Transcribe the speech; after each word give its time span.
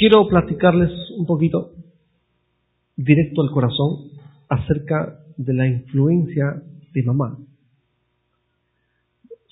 quiero 0.00 0.26
platicarles 0.28 0.90
un 1.18 1.26
poquito 1.26 1.72
directo 2.96 3.42
al 3.42 3.50
corazón 3.50 4.08
acerca 4.48 5.20
de 5.36 5.52
la 5.52 5.66
influencia 5.66 6.62
de 6.94 7.02
mamá. 7.02 7.36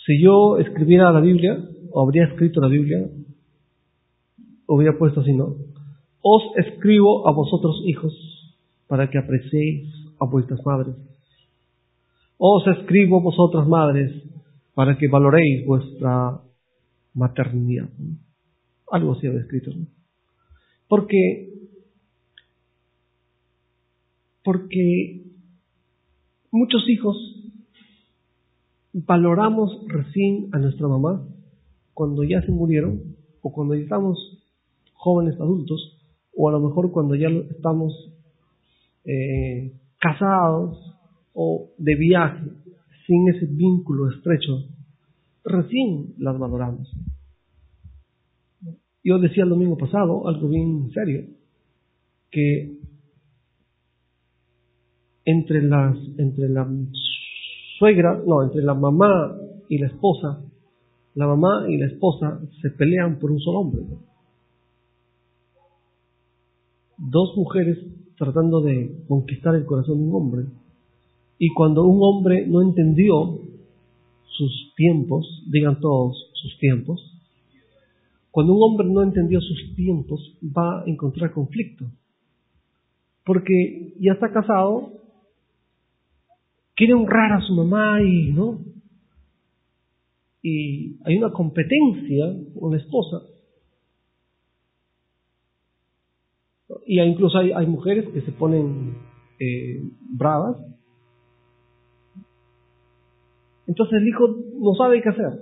Si 0.06 0.22
yo 0.22 0.56
escribiera 0.56 1.12
la 1.12 1.20
Biblia, 1.20 1.58
o 1.92 2.00
habría 2.00 2.24
escrito 2.24 2.62
la 2.62 2.68
Biblia, 2.68 3.10
hubiera 4.66 4.96
puesto 4.96 5.20
así, 5.20 5.34
¿no? 5.34 5.54
Os 6.22 6.42
escribo 6.56 7.28
a 7.28 7.32
vosotros 7.32 7.82
hijos 7.84 8.14
para 8.86 9.10
que 9.10 9.18
apreciéis 9.18 9.92
a 10.18 10.24
vuestras 10.24 10.64
madres. 10.64 10.94
Os 12.38 12.66
escribo 12.68 13.18
a 13.18 13.22
vosotras 13.22 13.68
madres 13.68 14.12
para 14.74 14.96
que 14.96 15.08
valoréis 15.08 15.66
vuestra 15.66 16.40
maternidad. 17.12 17.90
Algo 18.90 19.12
así 19.12 19.26
había 19.26 19.40
escrito. 19.40 19.72
Porque, 20.88 21.52
porque 24.42 25.22
muchos 26.50 26.88
hijos 26.88 27.16
valoramos 28.92 29.84
recién 29.86 30.48
a 30.52 30.58
nuestra 30.58 30.88
mamá 30.88 31.26
cuando 31.94 32.24
ya 32.24 32.40
se 32.42 32.50
murieron 32.50 33.16
o 33.42 33.52
cuando 33.52 33.74
ya 33.74 33.82
estamos 33.82 34.18
jóvenes 34.94 35.38
adultos 35.40 35.98
o 36.34 36.48
a 36.48 36.52
lo 36.52 36.60
mejor 36.60 36.90
cuando 36.90 37.14
ya 37.14 37.28
estamos 37.28 37.92
eh, 39.04 39.72
casados 39.98 40.78
o 41.34 41.70
de 41.78 41.94
viaje 41.94 42.44
sin 43.06 43.28
ese 43.28 43.46
vínculo 43.46 44.10
estrecho, 44.10 44.64
recién 45.44 46.14
las 46.18 46.38
valoramos. 46.38 46.92
Yo 49.04 49.18
decía 49.18 49.44
el 49.44 49.50
domingo 49.50 49.76
pasado 49.76 50.26
algo 50.28 50.48
bien 50.48 50.90
serio, 50.92 51.24
que 52.30 52.78
entre 55.24 55.62
las 55.62 55.96
entre 56.18 56.48
la 56.48 56.68
suegra, 57.78 58.22
no, 58.26 58.42
entre 58.42 58.62
la 58.62 58.74
mamá 58.74 59.36
y 59.68 59.78
la 59.78 59.86
esposa, 59.86 60.42
la 61.14 61.26
mamá 61.26 61.66
y 61.68 61.76
la 61.76 61.86
esposa 61.86 62.40
se 62.60 62.70
pelean 62.70 63.18
por 63.18 63.30
un 63.30 63.40
solo 63.40 63.60
hombre. 63.60 63.82
Dos 66.96 67.36
mujeres 67.36 67.78
tratando 68.16 68.60
de 68.60 69.04
conquistar 69.06 69.54
el 69.54 69.64
corazón 69.64 69.98
de 69.98 70.04
un 70.04 70.14
hombre. 70.14 70.44
Y 71.38 71.54
cuando 71.54 71.84
un 71.84 72.00
hombre 72.02 72.46
no 72.46 72.60
entendió 72.62 73.38
sus 74.26 74.72
tiempos, 74.76 75.44
digan 75.50 75.78
todos 75.80 76.16
sus 76.34 76.58
tiempos, 76.58 77.17
cuando 78.38 78.54
un 78.54 78.62
hombre 78.62 78.86
no 78.88 79.02
entendió 79.02 79.40
sus 79.40 79.74
tiempos 79.74 80.38
va 80.56 80.82
a 80.82 80.84
encontrar 80.86 81.32
conflicto. 81.32 81.86
Porque 83.24 83.94
ya 83.98 84.12
está 84.12 84.30
casado, 84.30 84.92
quiere 86.76 86.94
honrar 86.94 87.32
a 87.32 87.40
su 87.40 87.52
mamá 87.52 88.00
y 88.00 88.30
no. 88.30 88.60
Y 90.40 90.98
hay 91.04 91.16
una 91.16 91.32
competencia 91.32 92.32
con 92.60 92.70
la 92.70 92.78
esposa 92.78 93.22
Y 96.86 97.00
incluso 97.00 97.38
hay, 97.38 97.50
hay 97.50 97.66
mujeres 97.66 98.08
que 98.10 98.20
se 98.20 98.30
ponen 98.30 98.98
eh, 99.40 99.82
bravas. 100.16 100.58
Entonces 103.66 104.00
el 104.00 104.06
hijo 104.06 104.28
no 104.60 104.76
sabe 104.76 105.02
qué 105.02 105.08
hacer. 105.08 105.40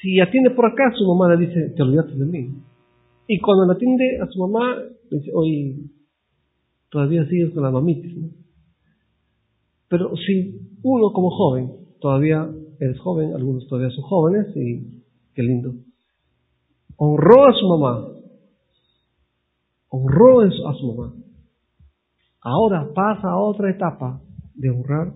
Si 0.00 0.20
atiende 0.20 0.50
por 0.50 0.66
acá, 0.66 0.92
su 0.96 1.06
mamá 1.06 1.34
le 1.34 1.46
dice, 1.46 1.70
te 1.70 1.82
olvidaste 1.82 2.14
de 2.14 2.24
mí. 2.24 2.54
Y 3.26 3.40
cuando 3.40 3.66
le 3.66 3.72
atiende 3.72 4.20
a 4.20 4.26
su 4.26 4.38
mamá, 4.46 4.76
le 5.10 5.18
dice, 5.18 5.30
oye, 5.34 5.76
todavía 6.88 7.26
sigues 7.26 7.52
con 7.52 7.62
la 7.62 7.70
mamitis. 7.70 8.16
Pero 9.88 10.14
si 10.16 10.60
uno 10.82 11.12
como 11.12 11.30
joven, 11.30 11.72
todavía 12.00 12.48
eres 12.78 12.98
joven, 13.00 13.34
algunos 13.34 13.66
todavía 13.66 13.90
son 13.90 14.04
jóvenes, 14.04 14.56
y 14.56 15.02
qué 15.34 15.42
lindo, 15.42 15.74
honró 16.96 17.46
a 17.46 17.52
su 17.52 17.66
mamá, 17.66 18.08
honró 19.88 20.40
a 20.40 20.74
su 20.74 20.94
mamá. 20.94 21.14
Ahora 22.40 22.88
pasa 22.94 23.30
a 23.30 23.38
otra 23.38 23.70
etapa 23.70 24.20
de 24.54 24.70
honrar 24.70 25.12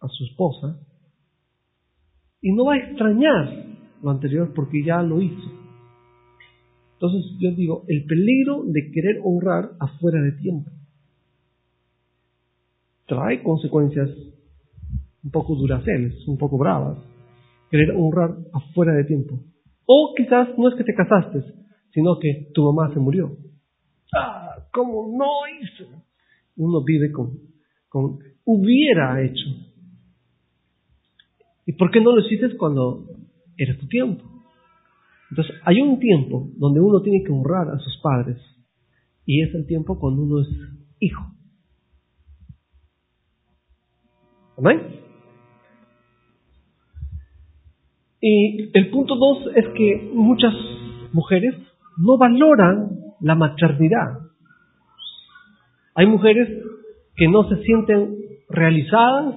a 0.00 0.08
su 0.08 0.24
esposa 0.24 0.78
y 2.44 2.52
no 2.52 2.66
va 2.66 2.74
a 2.74 2.76
extrañar 2.76 3.64
lo 4.02 4.10
anterior 4.10 4.52
porque 4.54 4.84
ya 4.84 5.02
lo 5.02 5.22
hizo. 5.22 5.50
Entonces 6.92 7.32
yo 7.38 7.50
digo, 7.52 7.84
el 7.88 8.04
peligro 8.04 8.64
de 8.66 8.90
querer 8.92 9.18
honrar 9.24 9.70
afuera 9.80 10.20
de 10.20 10.32
tiempo 10.32 10.70
trae 13.06 13.42
consecuencias 13.42 14.10
un 15.22 15.30
poco 15.30 15.54
duraceles, 15.54 16.28
un 16.28 16.36
poco 16.36 16.58
bravas, 16.58 16.98
querer 17.70 17.92
honrar 17.96 18.36
afuera 18.52 18.92
de 18.92 19.04
tiempo. 19.04 19.40
O 19.86 20.12
quizás 20.14 20.48
no 20.58 20.68
es 20.68 20.74
que 20.74 20.84
te 20.84 20.94
casaste, 20.94 21.42
sino 21.94 22.18
que 22.18 22.50
tu 22.52 22.62
mamá 22.70 22.92
se 22.92 23.00
murió. 23.00 23.38
Ah, 24.14 24.66
¿cómo 24.70 25.16
no 25.16 25.30
hizo? 25.62 25.90
Uno 26.56 26.84
vive 26.84 27.10
con, 27.10 27.38
con 27.88 28.18
hubiera 28.44 29.22
hecho. 29.22 29.48
¿Y 31.66 31.72
por 31.72 31.90
qué 31.90 32.00
no 32.00 32.14
lo 32.14 32.24
hiciste 32.24 32.56
cuando 32.56 33.06
era 33.56 33.76
tu 33.78 33.86
tiempo? 33.86 34.24
Entonces, 35.30 35.56
hay 35.64 35.80
un 35.80 35.98
tiempo 35.98 36.48
donde 36.56 36.80
uno 36.80 37.00
tiene 37.02 37.24
que 37.24 37.32
honrar 37.32 37.68
a 37.68 37.78
sus 37.78 37.98
padres 38.02 38.38
y 39.26 39.42
es 39.42 39.54
el 39.54 39.66
tiempo 39.66 39.98
cuando 39.98 40.22
uno 40.22 40.42
es 40.42 40.48
hijo. 41.00 41.24
¿Amén? 44.58 44.80
Y 48.20 48.70
el 48.72 48.90
punto 48.90 49.16
dos 49.16 49.50
es 49.54 49.66
que 49.76 50.10
muchas 50.14 50.54
mujeres 51.12 51.54
no 51.98 52.16
valoran 52.16 52.98
la 53.20 53.34
maternidad. 53.34 54.18
Hay 55.94 56.06
mujeres 56.06 56.48
que 57.16 57.28
no 57.28 57.48
se 57.48 57.62
sienten 57.64 58.16
realizadas 58.48 59.36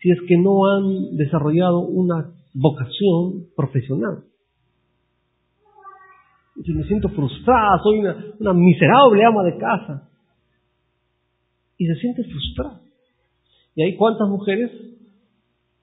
si 0.00 0.10
es 0.10 0.18
que 0.28 0.36
no 0.36 0.66
han 0.66 1.16
desarrollado 1.16 1.80
una 1.80 2.32
vocación 2.54 3.46
profesional. 3.56 4.24
Si 6.64 6.72
me 6.72 6.84
siento 6.84 7.08
frustrada, 7.10 7.78
soy 7.82 8.00
una, 8.00 8.16
una 8.40 8.52
miserable 8.52 9.24
ama 9.24 9.44
de 9.44 9.58
casa. 9.58 10.08
Y 11.76 11.86
se 11.86 11.94
siente 11.96 12.24
frustrada. 12.24 12.80
Y 13.76 13.82
hay 13.82 13.96
cuantas 13.96 14.28
mujeres 14.28 14.72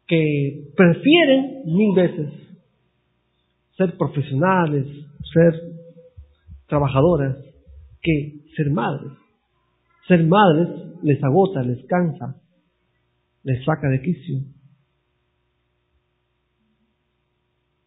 que 0.07 0.69
prefieren 0.75 1.63
mil 1.65 1.95
veces 1.95 2.33
ser 3.77 3.97
profesionales, 3.97 4.85
ser 5.33 5.53
trabajadoras 6.67 7.37
que 8.01 8.41
ser 8.55 8.69
madres. 8.71 9.11
Ser 10.07 10.23
madres 10.25 10.69
les 11.03 11.23
agota, 11.23 11.63
les 11.63 11.85
cansa, 11.87 12.35
les 13.45 13.63
saca 13.63 13.87
de 13.87 14.01
quicio. 14.01 14.41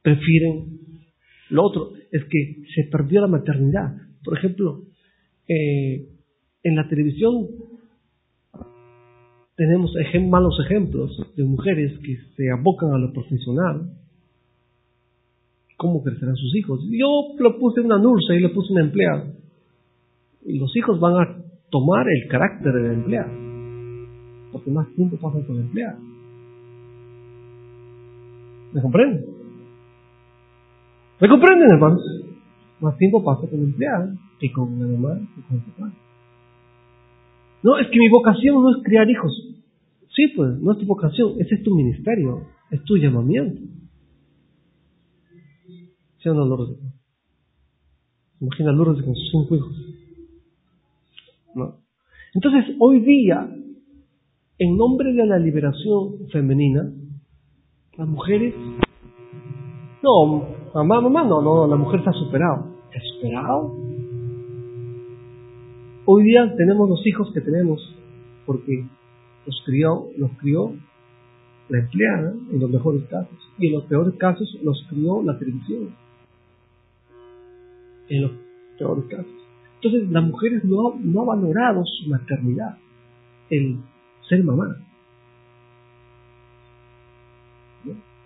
Prefieren 0.01 0.79
lo 1.51 1.65
otro, 1.65 1.93
es 2.11 2.25
que 2.25 2.63
se 2.75 2.85
perdió 2.91 3.21
la 3.21 3.27
maternidad. 3.27 3.95
Por 4.25 4.39
ejemplo, 4.39 4.85
eh, 5.47 6.09
en 6.63 6.77
la 6.77 6.89
televisión 6.89 7.49
tenemos 9.57 9.93
malos 10.31 10.59
ejemplos 10.65 11.11
de 11.37 11.45
mujeres 11.45 11.99
que 11.99 12.17
se 12.35 12.51
abocan 12.51 12.93
a 12.93 12.99
lo 12.99 13.13
profesional 13.13 13.93
¿Cómo 15.79 16.03
crecerán 16.03 16.35
sus 16.35 16.57
hijos? 16.57 16.81
Yo 16.91 17.37
lo 17.39 17.57
puse 17.57 17.81
una 17.81 17.99
nurse 17.99 18.35
y 18.35 18.41
le 18.41 18.49
puse 18.49 18.73
una 18.73 18.83
empleada. 18.83 19.33
Y 20.45 20.59
los 20.59 20.77
hijos 20.77 20.99
van 20.99 21.15
a 21.15 21.37
tomar 21.71 22.05
el 22.09 22.29
carácter 22.29 22.73
de 22.73 22.89
la 22.89 22.95
empleada. 22.95 23.48
Porque 24.59 24.73
más 24.73 24.89
tiempo 24.97 25.17
pasan 25.19 25.45
con 25.45 25.55
la 25.55 25.63
empleada. 25.63 25.99
¿Me 28.73 28.83
comprenden? 28.83 29.25
¿Me 31.21 31.29
comprenden, 31.29 31.71
hermanos? 31.71 32.03
Más 32.81 32.97
tiempo 32.97 33.23
pasa 33.23 33.49
con 33.49 33.61
la 33.61 33.67
empleada 33.67 34.17
que 34.41 34.51
con 34.51 34.77
la 34.81 34.99
mamá 34.99 35.21
y 35.37 35.41
con 35.43 35.61
papá. 35.61 35.93
No, 37.63 37.79
es 37.79 37.87
que 37.87 37.99
mi 38.01 38.09
vocación 38.09 38.61
no 38.61 38.77
es 38.77 38.83
criar 38.83 39.09
hijos. 39.09 39.33
Sí, 40.17 40.27
pues, 40.35 40.59
no 40.59 40.73
es 40.73 40.79
tu 40.79 40.87
vocación, 40.87 41.35
ese 41.39 41.55
es 41.55 41.63
tu 41.63 41.77
ministerio, 41.77 42.43
es 42.73 42.83
tu 42.83 42.97
llamamiento. 42.97 43.63
¿Sí 46.21 46.29
o 46.29 46.35
no, 46.35 46.45
Lourdes? 46.47 46.79
Imagina 48.41 48.73
Lourdes 48.73 49.05
con 49.05 49.15
sus 49.15 49.31
cinco 49.31 49.55
hijos. 49.55 49.73
¿No? 51.55 51.77
Entonces, 52.35 52.75
hoy 52.81 53.01
día, 53.01 53.49
en 54.59 54.77
nombre 54.77 55.13
de 55.13 55.25
la 55.25 55.39
liberación 55.39 56.29
femenina, 56.33 56.93
las 57.97 58.09
mujeres, 58.09 58.55
no, 60.03 60.49
mamá, 60.75 61.01
mamá, 61.01 61.25
no, 61.25 61.41
no, 61.41 61.67
la 61.67 61.77
mujer 61.77 62.03
se 62.03 62.11
ha 62.11 62.13
superado. 62.13 62.67
¿Se 62.91 62.99
ha 62.99 63.03
superado? 63.15 63.77
Hoy 66.07 66.25
día 66.25 66.55
tenemos 66.57 66.89
los 66.89 67.07
hijos 67.07 67.31
que 67.33 67.41
tenemos 67.41 67.79
porque 68.47 68.85
los 69.47 69.63
crió, 69.65 70.09
los 70.17 70.31
crió 70.39 70.73
la 71.69 71.81
empleada 71.81 72.35
en 72.51 72.61
los 72.61 72.71
mejores 72.71 73.05
casos 73.05 73.39
y 73.59 73.67
en 73.69 73.75
los 73.75 73.85
peores 73.85 74.15
casos 74.15 74.59
los 74.63 74.85
crió 74.89 75.23
la 75.23 75.39
televisión. 75.39 75.95
En 78.09 78.23
los 78.23 78.31
peores 78.79 79.05
casos. 79.05 79.33
Entonces 79.77 80.11
las 80.11 80.25
mujeres 80.25 80.65
no, 80.65 80.95
no 80.99 81.21
han 81.21 81.27
valorado 81.27 81.85
su 81.85 82.09
maternidad, 82.09 82.79
el 83.51 83.79
ser 84.29 84.45
mamá. 84.45 84.77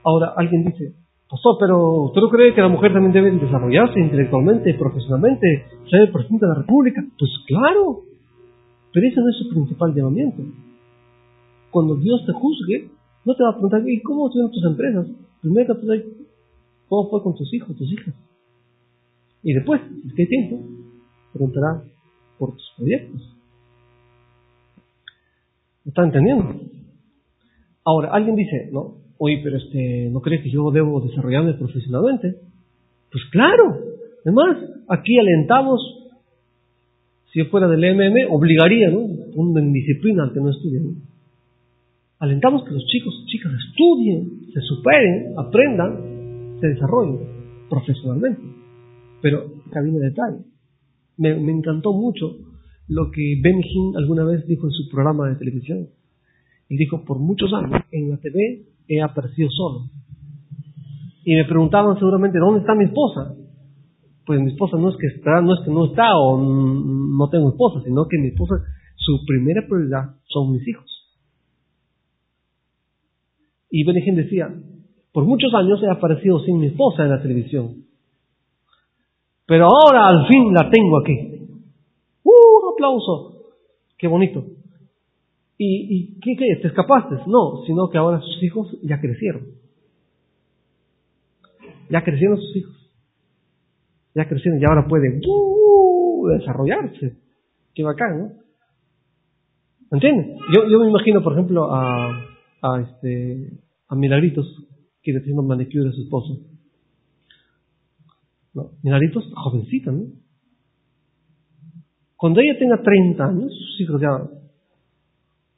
Ahora 0.04 0.34
alguien 0.36 0.64
dice, 0.64 0.94
Pastor, 1.32 1.56
pero 1.58 2.02
¿usted 2.04 2.20
no 2.20 2.28
cree 2.28 2.54
que 2.54 2.60
la 2.60 2.68
mujer 2.68 2.92
también 2.92 3.12
debe 3.12 3.30
desarrollarse 3.30 3.98
intelectualmente, 3.98 4.74
profesionalmente, 4.74 5.64
ser 5.88 6.12
presidente 6.12 6.44
de 6.44 6.52
la 6.52 6.58
República? 6.58 7.02
Pues 7.18 7.30
claro, 7.46 8.02
pero 8.92 9.08
ese 9.08 9.20
no 9.20 9.30
es 9.30 9.36
su 9.38 9.48
principal 9.48 9.94
llamamiento. 9.94 10.42
Cuando 11.70 11.96
Dios 11.96 12.22
te 12.26 12.32
juzgue, 12.32 12.90
no 13.24 13.34
te 13.34 13.44
va 13.44 13.48
a 13.48 13.52
preguntar, 13.52 13.88
¿y 13.88 14.02
cómo 14.02 14.26
estuvieron 14.26 14.52
tus 14.52 14.64
empresas? 14.64 15.06
Primero 15.40 15.74
te 15.74 16.12
¿cómo 16.86 17.08
fue 17.08 17.22
con 17.22 17.34
tus 17.34 17.50
hijos, 17.54 17.74
tus 17.76 17.90
hijas? 17.90 18.14
Y 19.42 19.54
después, 19.54 19.80
si 20.02 20.08
es 20.08 20.14
que 20.14 20.22
hay 20.22 20.28
tiempo, 20.28 20.60
preguntará 21.32 21.82
por 22.38 22.52
tus 22.52 22.72
proyectos. 22.76 23.22
¿Me 25.84 25.90
está 25.90 26.04
entendiendo? 26.04 26.60
Ahora, 27.84 28.10
alguien 28.12 28.36
dice, 28.36 28.70
no, 28.72 28.98
oye, 29.18 29.40
pero 29.42 29.56
este, 29.56 30.10
¿no 30.10 30.20
crees 30.20 30.42
que 30.42 30.50
yo 30.50 30.70
debo 30.70 31.00
desarrollarme 31.00 31.54
profesionalmente? 31.54 32.36
Pues 33.10 33.24
claro. 33.32 33.78
Además, 34.24 34.58
aquí 34.88 35.18
alentamos, 35.18 35.80
si 37.32 37.40
yo 37.40 37.46
fuera 37.46 37.66
del 37.66 37.80
MM, 37.80 38.26
obligaría, 38.30 38.90
¿no? 38.90 39.00
Una 39.34 39.60
indisciplina 39.60 40.24
al 40.24 40.32
que 40.32 40.40
no 40.40 40.50
estudie, 40.50 40.80
Alentamos 42.20 42.62
que 42.62 42.70
los 42.70 42.86
chicos 42.86 43.12
y 43.20 43.30
chicas 43.32 43.52
estudien, 43.52 44.46
se 44.54 44.60
superen, 44.60 45.34
aprendan, 45.36 46.60
se 46.60 46.68
desarrollen 46.68 47.18
profesionalmente. 47.68 48.40
Pero 49.20 49.40
acá 49.66 49.80
viene 49.82 49.98
detalle. 49.98 50.44
Me 51.16 51.50
encantó 51.50 51.92
mucho 51.92 52.36
lo 52.92 53.10
que 53.10 53.40
Ben 53.42 53.60
alguna 53.96 54.24
vez 54.24 54.46
dijo 54.46 54.66
en 54.66 54.72
su 54.72 54.88
programa 54.90 55.28
de 55.28 55.36
televisión. 55.36 55.88
Y 56.68 56.76
dijo, 56.76 57.04
por 57.04 57.18
muchos 57.18 57.52
años 57.52 57.82
en 57.90 58.10
la 58.10 58.18
TV 58.18 58.66
he 58.88 59.00
aparecido 59.00 59.50
solo. 59.50 59.90
Y 61.24 61.34
me 61.34 61.44
preguntaban 61.44 61.98
seguramente, 61.98 62.38
¿dónde 62.38 62.60
está 62.60 62.74
mi 62.74 62.84
esposa? 62.84 63.34
Pues 64.26 64.40
mi 64.40 64.52
esposa 64.52 64.76
no 64.76 64.90
es 64.90 64.96
que 64.96 65.06
está, 65.06 65.40
no 65.40 65.54
es 65.54 65.60
que 65.64 65.70
no 65.70 65.86
está 65.86 66.16
o 66.16 66.38
no 66.38 67.28
tengo 67.30 67.50
esposa, 67.50 67.80
sino 67.84 68.06
que 68.08 68.18
mi 68.18 68.28
esposa, 68.28 68.54
su 68.96 69.24
primera 69.26 69.62
prioridad 69.66 70.16
son 70.24 70.52
mis 70.52 70.66
hijos. 70.68 70.86
Y 73.70 73.84
Benigín 73.84 74.16
decía, 74.16 74.48
por 75.12 75.24
muchos 75.24 75.52
años 75.54 75.82
he 75.82 75.90
aparecido 75.90 76.40
sin 76.40 76.58
mi 76.58 76.66
esposa 76.66 77.04
en 77.04 77.10
la 77.10 77.22
televisión. 77.22 77.84
Pero 79.46 79.66
ahora 79.66 80.08
al 80.08 80.26
fin 80.28 80.52
la 80.52 80.70
tengo 80.70 81.00
aquí. 81.00 81.31
Aplauso. 82.82 83.44
Qué 83.96 84.08
bonito. 84.08 84.44
¿Y, 85.56 86.18
qué, 86.20 86.34
qué? 86.36 86.56
¿Te 86.60 86.66
escapaste? 86.66 87.14
No, 87.28 87.62
sino 87.64 87.88
que 87.88 87.96
ahora 87.96 88.20
sus 88.20 88.42
hijos 88.42 88.76
ya 88.82 89.00
crecieron. 89.00 89.46
Ya 91.88 92.02
crecieron 92.02 92.38
sus 92.38 92.56
hijos. 92.56 92.90
Ya 94.16 94.28
crecieron 94.28 94.60
y 94.60 94.64
ahora 94.64 94.88
pueden 94.88 95.20
uh, 95.24 96.26
desarrollarse. 96.38 97.18
Qué 97.72 97.84
bacán, 97.84 98.18
¿no? 98.18 98.32
¿Entiendes? 99.92 100.40
Yo, 100.52 100.68
yo 100.68 100.80
me 100.80 100.88
imagino, 100.88 101.22
por 101.22 101.34
ejemplo, 101.34 101.72
a, 101.72 102.08
a, 102.62 102.80
este, 102.80 103.60
a 103.86 103.94
Milagritos, 103.94 104.46
que 105.02 105.12
está 105.12 105.20
haciendo 105.20 105.44
manicure 105.44 105.90
a 105.90 105.92
su 105.92 106.02
esposo. 106.02 106.40
No, 108.54 108.72
Milagritos, 108.82 109.32
jovencita, 109.36 109.92
¿no? 109.92 110.21
Cuando 112.22 112.40
ella 112.40 112.56
tenga 112.56 112.80
30 112.80 113.24
años, 113.24 113.50
sus 113.52 113.80
hijos 113.80 114.00
ya 114.00 114.16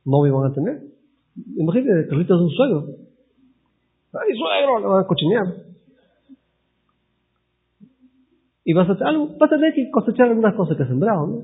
novio 0.07 0.39
van 0.39 0.51
a 0.51 0.55
tener. 0.55 0.81
Imagínate, 1.59 2.09
Carlitos 2.09 2.41
es 2.41 2.43
un 2.43 2.51
suegro. 2.53 2.87
¡Ay, 4.15 4.35
suegro! 4.35 4.79
Le 4.81 4.87
van 4.87 5.05
a 5.05 5.07
cochinear. 5.07 5.45
Y 8.65 8.73
vas 8.73 8.89
a, 8.89 8.95
vas 8.95 9.53
a 9.53 9.57
tener 9.57 9.75
que 9.75 9.91
cosechar 9.91 10.29
algunas 10.29 10.55
cosas 10.55 10.79
que 10.79 10.85
has 10.85 10.89
sembrado, 10.89 11.27
¿no? 11.27 11.43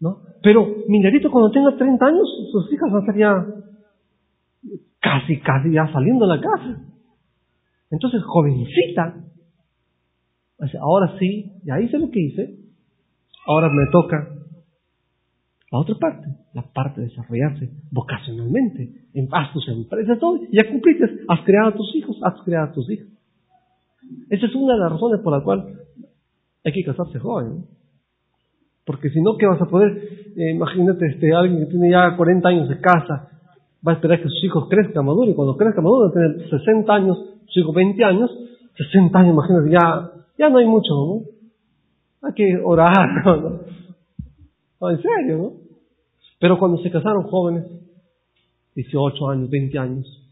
¿No? 0.00 0.20
Pero 0.42 0.66
Miguelito 0.86 1.30
cuando 1.30 1.50
tenga 1.50 1.74
30 1.78 2.06
años, 2.08 2.28
sus 2.52 2.70
hijas 2.74 2.92
van 2.92 2.96
a 2.96 3.06
estar 3.06 3.16
ya 3.16 3.46
casi, 5.00 5.40
casi 5.40 5.72
ya 5.72 5.90
saliendo 5.94 6.26
de 6.26 6.36
la 6.36 6.42
casa. 6.42 6.82
Entonces, 7.90 8.22
jovencita, 8.22 9.24
ahora 10.80 11.18
sí, 11.18 11.52
ya 11.64 11.80
hice 11.80 11.98
lo 11.98 12.10
que 12.10 12.20
hice, 12.20 12.56
ahora 13.46 13.68
me 13.68 13.86
toca 13.90 14.28
la 15.70 15.78
otra 15.78 15.94
parte, 15.96 16.26
la 16.54 16.62
parte 16.62 17.00
de 17.00 17.08
desarrollarse 17.08 17.70
vocacionalmente, 17.90 19.06
en 19.12 19.28
haz 19.32 19.52
tus 19.52 19.68
empresas, 19.68 20.18
todo, 20.18 20.40
ya 20.50 20.68
cumpliste, 20.70 21.04
has 21.28 21.40
creado 21.44 21.68
a 21.68 21.74
tus 21.74 21.94
hijos, 21.94 22.16
has 22.22 22.42
creado 22.42 22.68
a 22.68 22.72
tus 22.72 22.90
hijos. 22.90 23.08
Esa 24.30 24.46
es 24.46 24.54
una 24.54 24.74
de 24.74 24.80
las 24.80 24.92
razones 24.92 25.20
por 25.20 25.32
la 25.32 25.44
cual 25.44 25.74
hay 26.64 26.72
que 26.72 26.84
casarse 26.84 27.18
joven. 27.18 27.66
Porque 28.86 29.10
si 29.10 29.20
no, 29.20 29.36
¿qué 29.36 29.46
vas 29.46 29.60
a 29.60 29.66
poder? 29.66 29.92
Eh, 30.36 30.52
imagínate, 30.52 31.06
este, 31.06 31.34
alguien 31.34 31.60
que 31.60 31.70
tiene 31.70 31.90
ya 31.90 32.16
40 32.16 32.48
años 32.48 32.68
de 32.70 32.80
casa, 32.80 33.28
va 33.86 33.92
a 33.92 33.94
esperar 33.96 34.22
que 34.22 34.28
sus 34.28 34.44
hijos 34.44 34.68
crezcan 34.70 35.04
maduros, 35.04 35.30
y 35.30 35.34
cuando 35.34 35.56
crezcan 35.58 35.84
maduros, 35.84 36.10
va 36.10 36.20
a 36.22 36.32
tener 36.32 36.48
60 36.48 36.94
años, 36.94 37.18
sus 37.46 37.58
hijos 37.58 37.74
20 37.74 38.04
años, 38.04 38.30
60 38.76 39.18
años, 39.18 39.34
imagínate, 39.34 39.70
ya, 39.70 40.10
ya 40.38 40.48
no 40.48 40.58
hay 40.58 40.66
mucho, 40.66 40.94
¿no? 40.94 41.22
Hay 42.22 42.32
que 42.34 42.56
orar, 42.64 43.24
¿no? 43.24 43.60
No, 44.80 44.90
en 44.90 45.02
serio, 45.02 45.38
¿no? 45.38 45.52
Pero 46.38 46.58
cuando 46.58 46.80
se 46.82 46.90
casaron 46.90 47.24
jóvenes, 47.24 47.64
18 48.74 49.28
años, 49.28 49.50
20 49.50 49.78
años. 49.78 50.28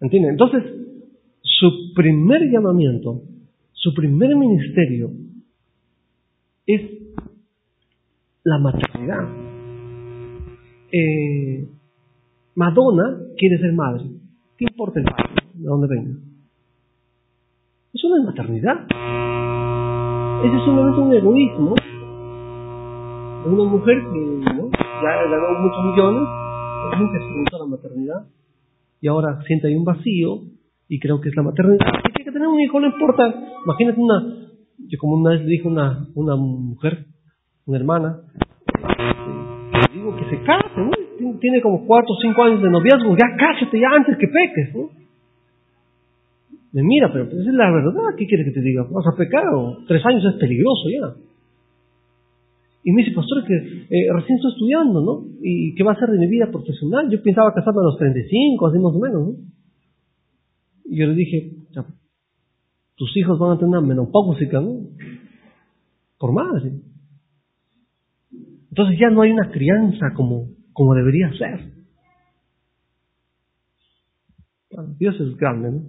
¿Entienden? 0.00 0.32
Entonces, 0.32 0.64
su 1.42 1.92
primer 1.94 2.50
llamamiento, 2.50 3.22
su 3.72 3.94
primer 3.94 4.34
ministerio 4.34 5.10
es 6.66 6.80
la 8.44 8.58
maternidad. 8.58 9.28
Eh, 10.92 11.68
Madonna 12.54 13.20
quiere 13.36 13.58
ser 13.58 13.72
madre. 13.72 14.04
¿Qué 14.56 14.64
importa 14.64 14.98
el 15.00 15.04
padre? 15.04 15.39
¿De 15.60 15.68
dónde 15.68 15.88
venga? 15.88 16.16
Eso 17.92 18.08
no 18.08 18.16
es 18.16 18.24
maternidad. 18.24 18.80
Ese 20.42 20.56
es 20.56 20.64
simplemente 20.64 21.00
un 21.00 21.12
egoísmo 21.12 21.74
de 23.44 23.50
una 23.50 23.64
mujer 23.70 23.98
que 24.10 24.40
ya 24.40 25.10
ganó 25.28 25.60
muchos 25.60 25.84
millones, 25.84 26.28
nunca 26.98 27.16
experimentó 27.18 27.58
la 27.58 27.66
maternidad 27.66 28.26
y 29.02 29.08
ahora 29.08 29.42
siente 29.46 29.68
ahí 29.68 29.74
un 29.74 29.84
vacío 29.84 30.40
y 30.88 30.98
creo 30.98 31.20
que 31.20 31.28
es 31.28 31.36
la 31.36 31.42
maternidad. 31.42 31.86
Y 32.08 32.12
tiene 32.12 32.24
que 32.24 32.32
tener 32.32 32.48
un 32.48 32.60
hijo, 32.60 32.80
no 32.80 32.86
importa. 32.86 33.34
Imagínate 33.62 34.00
una, 34.00 34.34
yo 34.78 34.98
como 34.98 35.16
una 35.16 35.32
vez 35.32 35.42
le 35.42 35.50
dijo 35.50 35.68
una, 35.68 36.06
una 36.14 36.36
mujer, 36.36 37.04
una 37.66 37.76
hermana, 37.76 38.20
que, 38.64 39.92
digo 39.92 40.16
que 40.16 40.24
se 40.24 40.42
case, 40.42 40.80
¿no? 40.80 40.90
Tiene 41.38 41.60
como 41.60 41.84
cuatro 41.86 42.14
o 42.14 42.20
cinco 42.22 42.44
años 42.44 42.62
de 42.62 42.70
noviazgo, 42.70 43.14
ya 43.14 43.36
cásate 43.36 43.78
ya 43.78 43.90
antes 43.94 44.16
que 44.16 44.26
peques, 44.26 44.74
¿no? 44.74 44.99
Me 46.72 46.82
mira, 46.82 47.12
pero 47.12 47.28
pues 47.28 47.40
es 47.40 47.54
la 47.54 47.70
verdad, 47.70 48.14
¿qué 48.16 48.26
quieres 48.26 48.46
que 48.46 48.52
te 48.52 48.62
diga? 48.62 48.86
¿Vas 48.90 49.06
a 49.06 49.16
pecar 49.16 49.44
o 49.54 49.78
tres 49.88 50.04
años 50.06 50.24
es 50.24 50.38
peligroso 50.38 50.88
ya? 50.88 51.14
Y 52.82 52.92
me 52.92 53.02
dice, 53.02 53.14
pastor, 53.14 53.44
que 53.44 53.54
eh, 53.54 54.12
recién 54.12 54.36
estoy 54.36 54.52
estudiando, 54.52 55.02
¿no? 55.02 55.26
¿Y 55.42 55.74
qué 55.74 55.82
va 55.82 55.92
a 55.92 55.98
ser 55.98 56.08
de 56.08 56.18
mi 56.18 56.28
vida 56.28 56.50
profesional? 56.50 57.10
Yo 57.10 57.22
pensaba 57.22 57.52
casarme 57.52 57.80
a 57.80 57.90
los 57.90 57.98
35, 57.98 58.66
así 58.66 58.78
más 58.78 58.94
o 58.94 58.98
menos, 58.98 59.26
¿no? 59.26 59.34
Y 60.86 60.96
yo 60.96 61.06
le 61.06 61.14
dije, 61.14 61.52
tus 62.96 63.16
hijos 63.16 63.38
van 63.38 63.52
a 63.52 63.58
tener 63.58 63.68
una 63.68 63.80
menopáusica, 63.80 64.60
¿no? 64.60 64.88
Por 66.18 66.32
madre. 66.32 66.80
Entonces 68.70 68.98
ya 68.98 69.10
no 69.10 69.22
hay 69.22 69.32
una 69.32 69.50
crianza 69.50 70.12
como, 70.14 70.48
como 70.72 70.94
debería 70.94 71.30
ser. 71.36 71.72
Dios 74.98 75.20
es 75.20 75.36
grande, 75.36 75.72
¿no? 75.72 75.82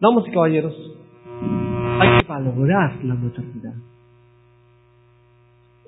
Damas 0.00 0.24
y 0.28 0.30
caballeros, 0.30 0.74
hay 2.00 2.18
que 2.20 2.26
valorar 2.28 3.04
la 3.04 3.14
maternidad. 3.14 3.74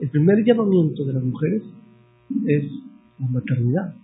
El 0.00 0.11
primer 0.11 0.45
llamamiento 0.45 1.05
de 1.05 1.12
las 1.12 1.23
mujeres 1.23 1.62
es 2.47 2.64
la 3.21 3.26
maternidad. 3.29 3.95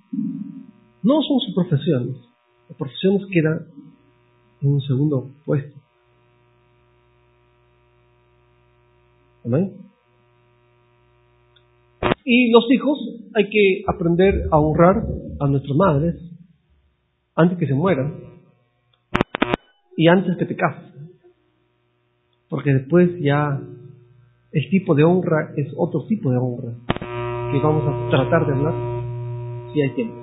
No 1.02 1.22
son 1.22 1.40
sus 1.40 1.54
profesiones. 1.54 2.16
Las 2.68 2.78
profesiones 2.78 3.22
quedan 3.32 3.66
en 4.60 4.68
un 4.74 4.80
segundo 4.82 5.30
puesto. 5.44 5.76
Amén. 9.44 9.72
Y 12.24 12.50
los 12.50 12.64
hijos 12.70 12.98
hay 13.34 13.48
que 13.48 13.84
aprender 13.88 14.48
a 14.52 14.58
honrar 14.58 15.04
a 15.40 15.46
nuestras 15.48 15.76
madres 15.76 16.14
antes 17.34 17.58
que 17.58 17.66
se 17.66 17.74
mueran 17.74 18.25
y 19.96 20.08
antes 20.08 20.36
que 20.36 20.44
te 20.44 20.56
cases. 20.56 20.92
Porque 22.48 22.72
después 22.72 23.10
ya 23.20 23.60
el 24.52 24.70
tipo 24.70 24.94
de 24.94 25.04
honra 25.04 25.52
es 25.56 25.72
otro 25.76 26.06
tipo 26.06 26.30
de 26.30 26.38
honra 26.38 26.72
que 27.50 27.58
vamos 27.58 27.82
a 27.86 28.10
tratar 28.10 28.46
de 28.46 28.52
hablar 28.52 28.74
si 29.72 29.82
hay 29.82 29.90
tiempo. 29.90 30.14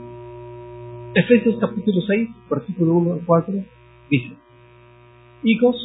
Efesios 1.16 1.58
capítulo 1.60 2.02
6, 2.02 2.30
versículo 2.50 2.94
1 2.96 3.14
al 3.14 3.26
4, 3.26 3.54
dice, 4.10 4.34
Hijos, 5.44 5.76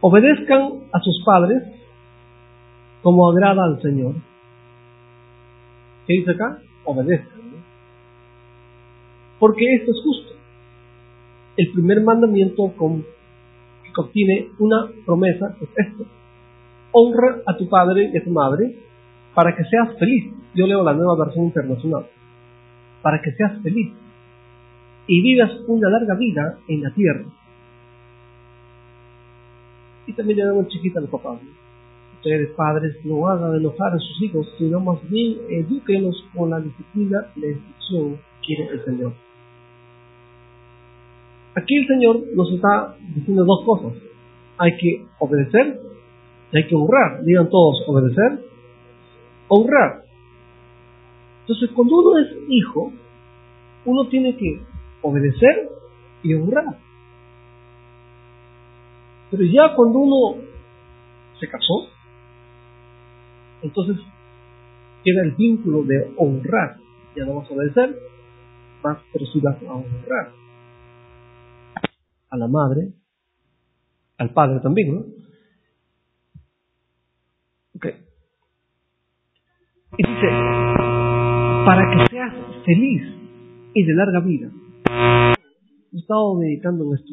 obedezcan 0.00 0.84
a 0.92 1.00
sus 1.00 1.22
padres 1.24 1.62
como 3.02 3.30
agrada 3.30 3.64
al 3.64 3.80
Señor. 3.82 4.14
¿Qué 6.06 6.14
dice 6.14 6.32
acá? 6.32 6.58
Obedezcan. 6.84 7.40
Porque 9.38 9.74
esto 9.74 9.90
es 9.90 10.02
justo. 10.02 10.33
El 11.56 11.72
primer 11.72 12.02
mandamiento 12.02 12.72
que 13.82 13.92
contiene 13.92 14.48
una 14.58 14.88
promesa 15.06 15.56
es 15.60 15.68
esto. 15.86 16.04
Honra 16.92 17.42
a 17.46 17.56
tu 17.56 17.68
padre 17.68 18.10
y 18.12 18.16
a 18.16 18.24
tu 18.24 18.30
madre 18.30 18.76
para 19.34 19.54
que 19.54 19.64
seas 19.64 19.96
feliz. 19.98 20.32
Yo 20.54 20.66
leo 20.66 20.82
la 20.82 20.94
nueva 20.94 21.24
versión 21.24 21.46
internacional. 21.46 22.06
Para 23.02 23.20
que 23.20 23.32
seas 23.32 23.60
feliz 23.62 23.92
y 25.06 25.20
vivas 25.20 25.50
una 25.66 25.90
larga 25.90 26.14
vida 26.14 26.58
en 26.68 26.82
la 26.82 26.90
tierra. 26.94 27.24
Y 30.06 30.12
también 30.12 30.38
le 30.38 30.44
damos 30.44 30.68
chiquita 30.68 30.98
a 30.98 31.02
los 31.02 31.10
papás. 31.10 31.40
Ustedes, 32.16 32.50
padres, 32.56 32.96
no 33.04 33.28
hagan 33.28 33.54
enojar 33.54 33.92
a 33.92 33.98
sus 33.98 34.22
hijos, 34.22 34.46
sino 34.58 34.80
más 34.80 34.98
bien 35.10 35.38
edúquenlos 35.48 36.24
con 36.34 36.50
la 36.50 36.60
disciplina 36.60 37.26
y 37.36 37.40
la 37.40 37.46
instrucción 37.48 38.16
que 38.16 38.46
quiere 38.46 38.72
el 38.72 38.84
Señor. 38.84 39.12
Aquí 41.56 41.76
el 41.76 41.86
Señor 41.86 42.20
nos 42.34 42.50
está 42.52 42.96
diciendo 43.14 43.44
dos 43.44 43.64
cosas. 43.64 43.92
Hay 44.58 44.76
que 44.76 45.06
obedecer 45.20 45.80
y 46.52 46.56
hay 46.56 46.66
que 46.66 46.74
honrar. 46.74 47.22
Digan 47.24 47.48
todos, 47.48 47.82
obedecer, 47.86 48.44
honrar. 49.48 50.02
Entonces, 51.40 51.70
cuando 51.74 51.96
uno 51.98 52.18
es 52.18 52.28
hijo, 52.48 52.92
uno 53.84 54.08
tiene 54.08 54.36
que 54.36 54.62
obedecer 55.02 55.68
y 56.22 56.34
honrar. 56.34 56.78
Pero 59.30 59.44
ya 59.44 59.74
cuando 59.76 59.98
uno 59.98 60.40
se 61.38 61.48
casó, 61.48 61.86
entonces 63.62 63.96
queda 65.04 65.22
el 65.22 65.32
vínculo 65.32 65.82
de 65.84 66.12
honrar. 66.16 66.78
Ya 67.14 67.24
no 67.24 67.36
vas 67.36 67.50
a 67.50 67.54
obedecer, 67.54 67.96
más, 68.82 68.98
pero 69.12 69.26
sí 69.26 69.40
vas 69.40 69.56
a 69.62 69.72
honrar. 69.72 70.43
A 72.34 72.36
la 72.36 72.48
madre, 72.48 72.92
al 74.18 74.32
padre 74.32 74.58
también, 74.58 74.92
¿no? 74.92 75.00
Ok. 77.76 77.86
Y 79.98 80.02
dice, 80.02 80.26
para 81.64 81.88
que 81.92 82.10
seas 82.10 82.34
feliz 82.64 83.02
y 83.72 83.84
de 83.84 83.94
larga 83.94 84.18
vida. 84.18 84.50
He 85.92 85.96
estado 85.96 86.34
meditando 86.34 86.84
en 86.86 86.94
esto. 86.98 87.12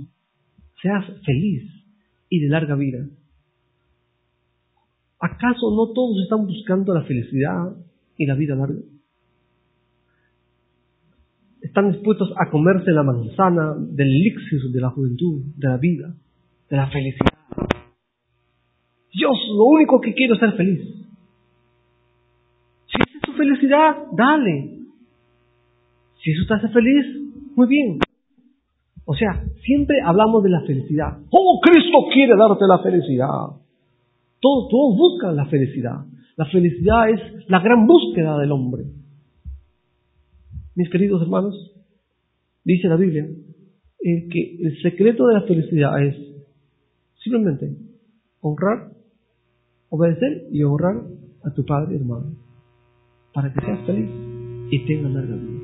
Seas 0.82 1.06
feliz 1.24 1.70
y 2.28 2.40
de 2.40 2.50
larga 2.50 2.74
vida. 2.74 3.06
¿Acaso 5.20 5.70
no 5.70 5.94
todos 5.94 6.24
están 6.24 6.48
buscando 6.48 6.96
la 6.96 7.04
felicidad 7.04 7.76
y 8.18 8.26
la 8.26 8.34
vida 8.34 8.56
larga? 8.56 8.80
Están 11.72 11.90
dispuestos 11.90 12.34
a 12.36 12.52
comerse 12.52 12.92
la 12.92 13.02
manzana 13.02 13.74
del 13.80 14.10
elixir 14.10 14.60
de 14.74 14.82
la 14.82 14.90
juventud, 14.90 15.42
de 15.56 15.70
la 15.70 15.78
vida, 15.78 16.14
de 16.70 16.76
la 16.76 16.88
felicidad. 16.88 17.32
Dios, 19.14 19.38
lo 19.56 19.64
único 19.64 20.02
que 20.02 20.14
quiero 20.14 20.34
es 20.34 20.42
ser 20.42 20.52
feliz. 20.58 20.82
Si 22.88 23.16
es 23.16 23.22
tu 23.22 23.32
felicidad, 23.32 23.96
dale. 24.12 24.80
Si 26.22 26.32
eso 26.32 26.46
te 26.46 26.56
hace 26.56 26.68
feliz, 26.74 27.06
muy 27.56 27.68
bien. 27.68 28.00
O 29.06 29.16
sea, 29.16 29.42
siempre 29.64 30.02
hablamos 30.04 30.44
de 30.44 30.50
la 30.50 30.64
felicidad. 30.68 31.20
Oh, 31.30 31.62
Cristo 31.64 32.00
quiere 32.12 32.36
darte 32.36 32.66
la 32.68 32.80
felicidad. 32.80 33.48
Todos, 34.42 34.68
todos 34.70 34.98
buscan 34.98 35.38
la 35.38 35.46
felicidad. 35.46 36.04
La 36.36 36.48
felicidad 36.48 37.10
es 37.12 37.48
la 37.48 37.62
gran 37.62 37.88
búsqueda 37.88 38.38
del 38.40 38.52
hombre. 38.52 38.84
Mis 40.74 40.90
queridos 40.90 41.22
hermanos, 41.22 41.54
dice 42.64 42.88
la 42.88 42.96
Biblia 42.96 43.28
que 44.00 44.58
el 44.62 44.82
secreto 44.82 45.28
de 45.28 45.34
la 45.34 45.42
felicidad 45.42 46.02
es 46.02 46.16
simplemente 47.22 47.76
honrar, 48.40 48.92
obedecer 49.90 50.48
y 50.50 50.64
honrar 50.64 50.96
a 51.44 51.54
tu 51.54 51.66
padre 51.66 51.96
y 51.96 51.98
hermano 51.98 52.36
para 53.34 53.54
que 53.54 53.60
seas 53.60 53.86
feliz 53.86 54.10
y 54.72 54.86
tengas 54.86 55.12
larga 55.12 55.36
vida. 55.36 55.60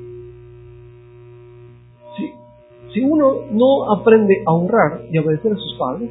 Si, 2.16 2.92
si 2.92 3.00
uno 3.00 3.46
no 3.50 3.90
aprende 3.90 4.42
a 4.46 4.52
honrar 4.52 5.06
y 5.10 5.18
obedecer 5.18 5.52
a 5.52 5.56
sus 5.56 5.74
padres, 5.78 6.10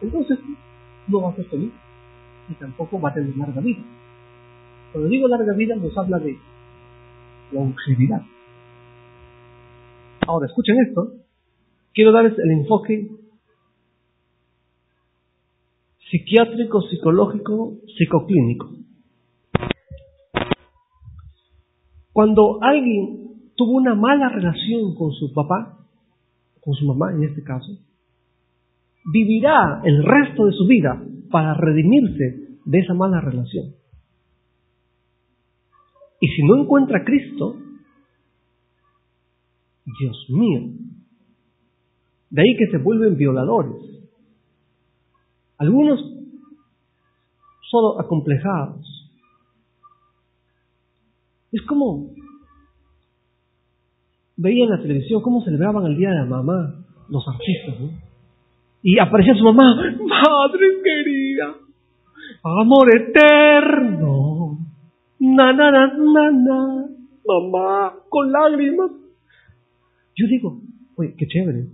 entonces 0.00 0.38
no 1.08 1.22
va 1.22 1.30
a 1.30 1.36
ser 1.36 1.44
feliz 1.46 1.72
y 2.48 2.54
tampoco 2.54 3.00
va 3.00 3.10
a 3.10 3.14
tener 3.14 3.36
larga 3.36 3.60
vida. 3.60 3.82
Cuando 4.92 5.08
digo 5.08 5.26
larga 5.26 5.52
vida 5.54 5.74
nos 5.74 5.96
habla 5.98 6.20
de 6.20 6.38
longevidad. 7.52 8.22
Ahora, 10.26 10.46
escuchen 10.46 10.76
esto. 10.86 11.12
Quiero 11.92 12.12
darles 12.12 12.38
el 12.38 12.50
enfoque 12.52 13.08
psiquiátrico, 16.10 16.82
psicológico, 16.82 17.78
psicoclínico. 17.96 18.70
Cuando 22.12 22.58
alguien 22.62 23.52
tuvo 23.56 23.72
una 23.72 23.94
mala 23.94 24.28
relación 24.28 24.94
con 24.94 25.12
su 25.12 25.32
papá, 25.32 25.78
con 26.60 26.74
su 26.74 26.84
mamá 26.86 27.12
en 27.12 27.24
este 27.24 27.42
caso, 27.42 27.72
vivirá 29.12 29.80
el 29.84 30.04
resto 30.04 30.46
de 30.46 30.52
su 30.52 30.66
vida 30.66 31.02
para 31.30 31.54
redimirse 31.54 32.58
de 32.64 32.78
esa 32.78 32.94
mala 32.94 33.20
relación. 33.20 33.79
Y 36.20 36.28
si 36.28 36.42
no 36.42 36.62
encuentra 36.62 36.98
a 36.98 37.04
Cristo, 37.04 37.56
Dios 39.84 40.26
mío, 40.28 40.70
de 42.30 42.42
ahí 42.42 42.56
que 42.56 42.70
se 42.70 42.78
vuelven 42.78 43.16
violadores. 43.16 43.74
Algunos 45.58 46.00
solo 47.70 48.00
acomplejados. 48.00 48.86
Es 51.52 51.62
como 51.62 52.10
veía 54.36 54.64
en 54.64 54.70
la 54.70 54.80
televisión 54.80 55.20
cómo 55.22 55.42
celebraban 55.42 55.84
el 55.86 55.96
Día 55.96 56.10
de 56.10 56.16
la 56.16 56.24
Mamá 56.24 56.80
los 57.10 57.26
artistas, 57.28 57.80
¿no? 57.80 57.90
Y 58.82 58.98
aparecía 58.98 59.34
su 59.34 59.44
mamá, 59.44 59.74
madre 59.74 60.66
querida, 60.82 61.54
amor 62.42 62.88
eterno, 62.96 64.19
na, 65.52 65.70
na, 66.32 66.86
mamá, 67.26 67.94
con 68.08 68.32
lágrimas. 68.32 68.90
Yo 70.16 70.26
digo, 70.26 70.60
oye, 70.96 71.14
qué 71.16 71.26
chévere. 71.26 71.66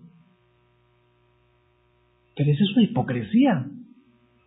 Pero 2.36 2.50
eso 2.50 2.64
es 2.64 2.76
una 2.76 2.84
hipocresía. 2.84 3.66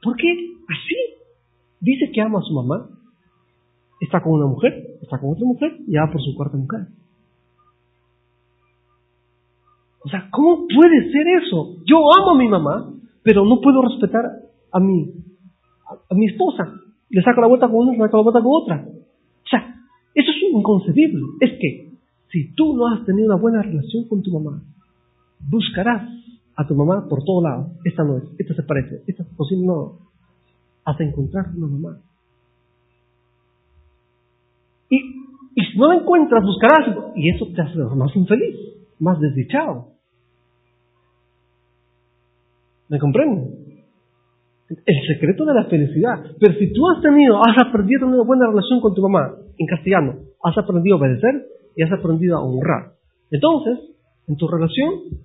¿Por 0.01 0.15
qué? 0.15 0.27
Así. 0.67 0.95
Dice 1.81 2.11
que 2.13 2.21
ama 2.21 2.39
a 2.39 2.43
su 2.43 2.53
mamá. 2.53 2.89
Está 3.99 4.21
con 4.21 4.33
una 4.33 4.45
mujer, 4.45 4.97
está 5.01 5.19
con 5.19 5.31
otra 5.31 5.45
mujer 5.45 5.77
y 5.85 5.95
va 5.95 6.09
por 6.09 6.21
su 6.21 6.33
cuarta 6.35 6.55
mujer. 6.55 6.87
O 10.01 10.09
sea, 10.09 10.29
¿cómo 10.31 10.65
puede 10.67 11.11
ser 11.11 11.27
eso? 11.43 11.75
Yo 11.85 11.97
amo 12.17 12.31
a 12.31 12.37
mi 12.37 12.47
mamá, 12.47 12.93
pero 13.23 13.43
no 13.43 13.59
puedo 13.59 13.81
respetar 13.81 14.23
a 14.71 14.79
mi, 14.79 15.11
a, 16.09 16.15
mi 16.15 16.27
esposa. 16.27 16.63
Le 17.09 17.21
saco 17.21 17.41
la 17.41 17.47
vuelta 17.47 17.67
con 17.67 17.87
una, 17.87 17.91
le 17.91 17.97
saco 17.99 18.17
la 18.17 18.23
vuelta 18.23 18.41
con 18.41 18.51
otra. 18.53 18.85
Inconcebible. 20.51 21.21
Es 21.39 21.51
que 21.59 21.89
si 22.31 22.53
tú 22.53 22.75
no 22.75 22.87
has 22.87 23.05
tenido 23.05 23.27
una 23.33 23.41
buena 23.41 23.61
relación 23.61 24.07
con 24.07 24.21
tu 24.21 24.31
mamá, 24.31 24.61
buscarás 25.49 26.09
a 26.55 26.67
tu 26.67 26.75
mamá 26.75 27.07
por 27.09 27.23
todo 27.23 27.41
lado. 27.41 27.71
Esta 27.83 28.03
no 28.03 28.17
es, 28.17 28.23
esta 28.37 28.53
se 28.53 28.63
parece, 28.63 29.03
esta 29.07 29.23
es 29.23 29.29
posible 29.29 29.65
no. 29.65 29.99
Hasta 30.85 31.03
encontrar 31.03 31.45
una 31.55 31.67
mamá. 31.67 32.01
Y, 34.89 34.97
Y 35.55 35.61
si 35.65 35.77
no 35.77 35.87
la 35.87 35.99
encuentras, 35.99 36.43
buscarás. 36.43 37.13
Y 37.15 37.29
eso 37.29 37.47
te 37.55 37.61
hace 37.61 37.77
más 37.95 38.15
infeliz, 38.15 38.55
más 38.99 39.19
desdichado. 39.19 39.93
¿Me 42.89 42.97
comprenden? 42.97 43.69
El 44.69 45.07
secreto 45.07 45.45
de 45.45 45.53
la 45.53 45.65
felicidad. 45.65 46.23
Pero 46.39 46.53
si 46.59 46.71
tú 46.73 46.81
has 46.89 47.01
tenido, 47.01 47.39
has 47.39 47.67
aprendido 47.67 48.07
una 48.07 48.23
buena 48.23 48.47
relación 48.47 48.81
con 48.81 48.93
tu 48.93 49.01
mamá, 49.01 49.35
en 49.59 49.67
castellano, 49.67 50.19
has 50.41 50.57
aprendido 50.57 50.95
a 50.95 50.99
obedecer 50.99 51.45
y 51.75 51.83
has 51.83 51.91
aprendido 51.91 52.37
a 52.37 52.41
honrar. 52.41 52.93
Entonces, 53.29 53.77
en 54.27 54.37
tu 54.37 54.47
relación, 54.47 55.19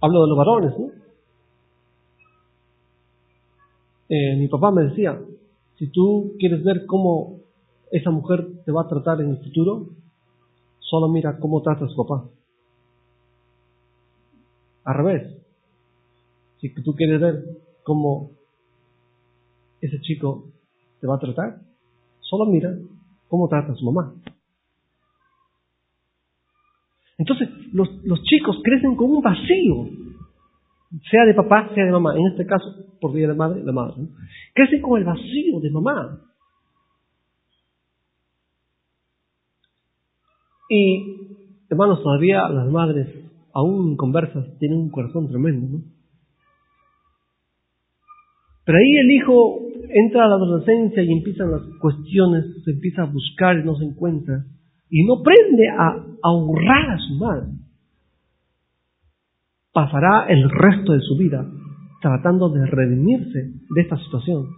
hablo 0.00 0.22
de 0.22 0.28
los 0.28 0.38
varones, 0.38 0.78
¿no? 0.78 0.90
Eh, 4.08 4.36
mi 4.36 4.48
papá 4.48 4.70
me 4.70 4.84
decía, 4.84 5.20
si 5.78 5.88
tú 5.88 6.34
quieres 6.38 6.64
ver 6.64 6.86
cómo 6.86 7.40
esa 7.90 8.10
mujer 8.10 8.46
te 8.64 8.72
va 8.72 8.82
a 8.82 8.88
tratar 8.88 9.20
en 9.20 9.30
el 9.30 9.38
futuro, 9.38 9.90
solo 10.80 11.08
mira 11.08 11.38
cómo 11.38 11.62
trata 11.62 11.84
a 11.84 11.88
su 11.88 11.96
papá. 11.96 12.24
Al 14.84 14.94
revés, 14.94 15.38
si 16.60 16.70
tú 16.82 16.94
quieres 16.94 17.20
ver 17.20 17.44
cómo 17.84 18.30
ese 19.80 20.00
chico 20.00 20.44
te 21.00 21.06
va 21.06 21.16
a 21.16 21.20
tratar, 21.20 21.60
solo 22.32 22.46
mira 22.46 22.70
cómo 23.28 23.46
trata 23.46 23.72
a 23.72 23.74
su 23.74 23.84
mamá. 23.84 24.14
Entonces, 27.18 27.46
los, 27.74 27.88
los 28.04 28.22
chicos 28.22 28.56
crecen 28.64 28.96
con 28.96 29.10
un 29.10 29.20
vacío, 29.20 29.86
sea 31.10 31.26
de 31.26 31.34
papá, 31.34 31.68
sea 31.74 31.84
de 31.84 31.92
mamá. 31.92 32.16
En 32.16 32.26
este 32.28 32.46
caso, 32.46 32.64
por 33.02 33.12
vía 33.12 33.28
de 33.28 33.34
madre, 33.34 33.62
la 33.62 33.72
madre. 33.72 34.08
Crecen 34.54 34.80
con 34.80 34.98
el 34.98 35.04
vacío 35.04 35.60
de 35.60 35.70
mamá. 35.70 36.20
Y, 40.70 41.66
hermanos, 41.68 42.02
todavía 42.02 42.48
las 42.48 42.68
madres, 42.70 43.08
aún 43.52 43.94
conversas, 43.96 44.56
tienen 44.58 44.78
un 44.78 44.90
corazón 44.90 45.28
tremendo, 45.28 45.78
¿no? 45.78 45.84
Pero 48.64 48.78
ahí 48.78 48.96
el 49.00 49.10
hijo 49.10 49.71
entra 49.92 50.24
a 50.24 50.28
la 50.28 50.36
adolescencia 50.36 51.02
y 51.02 51.12
empiezan 51.12 51.50
las 51.50 51.62
cuestiones, 51.80 52.62
se 52.64 52.70
empieza 52.72 53.02
a 53.02 53.06
buscar 53.06 53.58
y 53.58 53.64
no 53.64 53.76
se 53.76 53.84
encuentra. 53.84 54.44
Y 54.88 55.04
no 55.04 55.20
aprende 55.20 55.68
a, 55.78 56.06
honrar 56.22 56.90
a 56.90 56.98
su 56.98 57.14
madre. 57.14 57.48
Pasará 59.72 60.26
el 60.28 60.48
resto 60.50 60.92
de 60.92 61.00
su 61.00 61.16
vida 61.16 61.46
tratando 62.00 62.50
de 62.50 62.66
redimirse 62.66 63.52
de 63.70 63.80
esta 63.80 63.96
situación. 63.98 64.48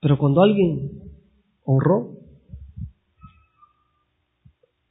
Pero 0.00 0.16
cuando 0.16 0.42
alguien 0.42 1.02
honró, 1.64 2.12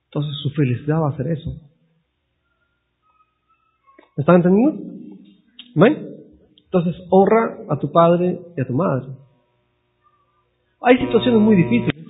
entonces 0.05 0.33
su 0.43 0.49
felicidad 0.51 1.01
va 1.01 1.09
a 1.09 1.17
ser 1.17 1.27
eso. 1.27 1.49
¿Me 4.15 4.21
están 4.21 4.35
entendiendo? 4.37 4.95
Entonces, 6.75 7.07
honra 7.09 7.57
a 7.69 7.79
tu 7.79 7.89
padre 7.89 8.41
y 8.57 8.61
a 8.61 8.67
tu 8.67 8.73
madre. 8.73 9.07
Hay 10.81 10.97
situaciones 10.97 11.39
muy 11.39 11.55
difíciles. 11.55 12.05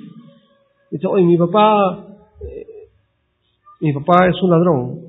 Dice, 0.90 1.06
oye, 1.06 1.24
mi 1.24 1.38
papá, 1.38 2.08
eh, 2.42 2.90
mi 3.82 3.94
papá 3.94 4.28
es 4.28 4.42
un 4.42 4.50
ladrón. 4.50 5.02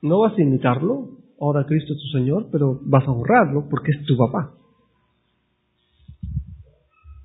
No 0.00 0.20
vas 0.20 0.32
a 0.32 0.40
imitarlo, 0.40 1.08
ahora 1.38 1.66
Cristo 1.66 1.92
es 1.92 2.00
tu 2.00 2.18
Señor, 2.18 2.46
pero 2.50 2.80
vas 2.84 3.06
a 3.06 3.10
honrarlo 3.10 3.68
porque 3.68 3.90
es 3.90 4.06
tu 4.06 4.16
papá. 4.16 4.54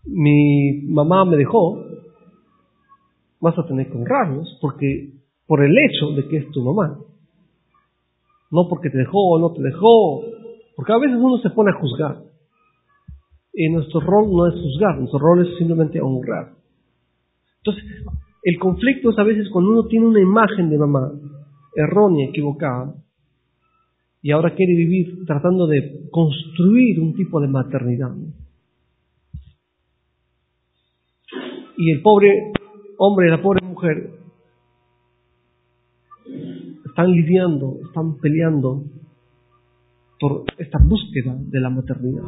Mi 0.08 0.82
mamá 0.90 1.24
me 1.24 1.38
dejó, 1.38 1.86
vas 3.40 3.58
a 3.58 3.66
tener 3.66 3.90
que 3.90 3.98
honrarlos 3.98 4.58
porque 4.60 5.14
por 5.48 5.64
el 5.64 5.72
hecho 5.72 6.08
de 6.18 6.28
que 6.28 6.38
es 6.38 6.52
tu 6.52 6.62
mamá. 6.62 7.00
No 8.52 8.68
porque 8.68 8.90
te 8.90 8.98
dejó 8.98 9.36
o 9.36 9.40
no 9.40 9.54
te 9.54 9.62
dejó, 9.62 10.22
porque 10.80 10.94
a 10.94 10.98
veces 10.98 11.18
uno 11.18 11.38
se 11.40 11.50
pone 11.50 11.72
a 11.72 11.78
juzgar. 11.78 12.24
Y 13.52 13.70
nuestro 13.70 14.00
rol 14.00 14.32
no 14.32 14.48
es 14.48 14.54
juzgar, 14.54 14.98
nuestro 14.98 15.20
rol 15.20 15.46
es 15.46 15.58
simplemente 15.58 16.00
honrar. 16.00 16.54
Entonces, 17.58 17.84
el 18.44 18.58
conflicto 18.58 19.10
es 19.10 19.20
a 19.20 19.24
veces 19.24 19.50
cuando 19.52 19.72
uno 19.72 19.88
tiene 19.88 20.06
una 20.06 20.22
imagen 20.22 20.70
de 20.70 20.78
mamá 20.78 21.12
errónea, 21.76 22.30
equivocada, 22.30 22.96
y 24.22 24.32
ahora 24.32 24.56
quiere 24.56 24.74
vivir 24.74 25.26
tratando 25.26 25.68
de 25.68 26.08
construir 26.12 27.02
un 27.02 27.14
tipo 27.14 27.42
de 27.42 27.50
maternidad. 27.50 28.16
Y 31.76 31.92
el 31.92 32.02
pobre 32.02 32.54
hombre 33.00 33.28
y 33.28 33.32
la 33.32 33.42
pobre 33.42 33.68
mujer 33.68 34.12
están 36.86 37.12
lidiando, 37.12 37.80
están 37.86 38.18
peleando 38.20 38.86
por 40.20 40.44
esta 40.58 40.78
búsqueda 40.80 41.36
de 41.38 41.60
la 41.60 41.70
maternidad. 41.70 42.24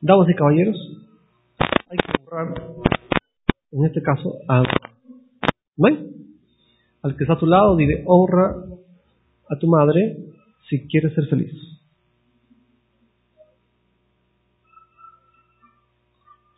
Damas 0.00 0.28
y 0.28 0.34
caballeros, 0.34 0.76
hay 1.88 1.96
que 1.98 2.22
honrar, 2.22 2.62
en 3.72 3.84
este 3.84 4.02
caso, 4.02 4.34
a, 4.48 4.62
al 7.02 7.16
que 7.16 7.24
está 7.24 7.34
a 7.34 7.38
tu 7.38 7.46
lado, 7.46 7.76
dile, 7.76 8.04
honra 8.06 8.54
a 9.48 9.58
tu 9.58 9.66
madre 9.66 10.18
si 10.68 10.86
quieres 10.86 11.14
ser 11.14 11.26
feliz. 11.26 11.52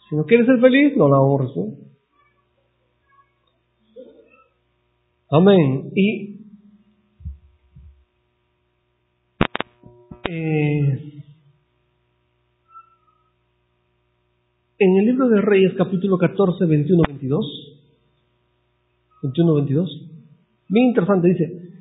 Si 0.09 0.17
no 0.17 0.25
quieres 0.25 0.47
ser 0.47 0.61
feliz, 0.61 0.97
no 0.97 1.09
la 1.09 1.21
honres. 1.21 1.53
Amén. 5.31 5.93
Y 5.95 6.40
Eh, 10.33 11.23
en 14.79 14.97
el 14.97 15.05
libro 15.05 15.29
de 15.29 15.41
Reyes, 15.41 15.73
capítulo 15.77 16.19
14, 16.19 16.67
21, 16.67 17.03
22, 17.09 17.79
21, 19.25 19.55
22, 19.55 20.09
bien 20.69 20.87
interesante, 20.87 21.27
dice, 21.31 21.73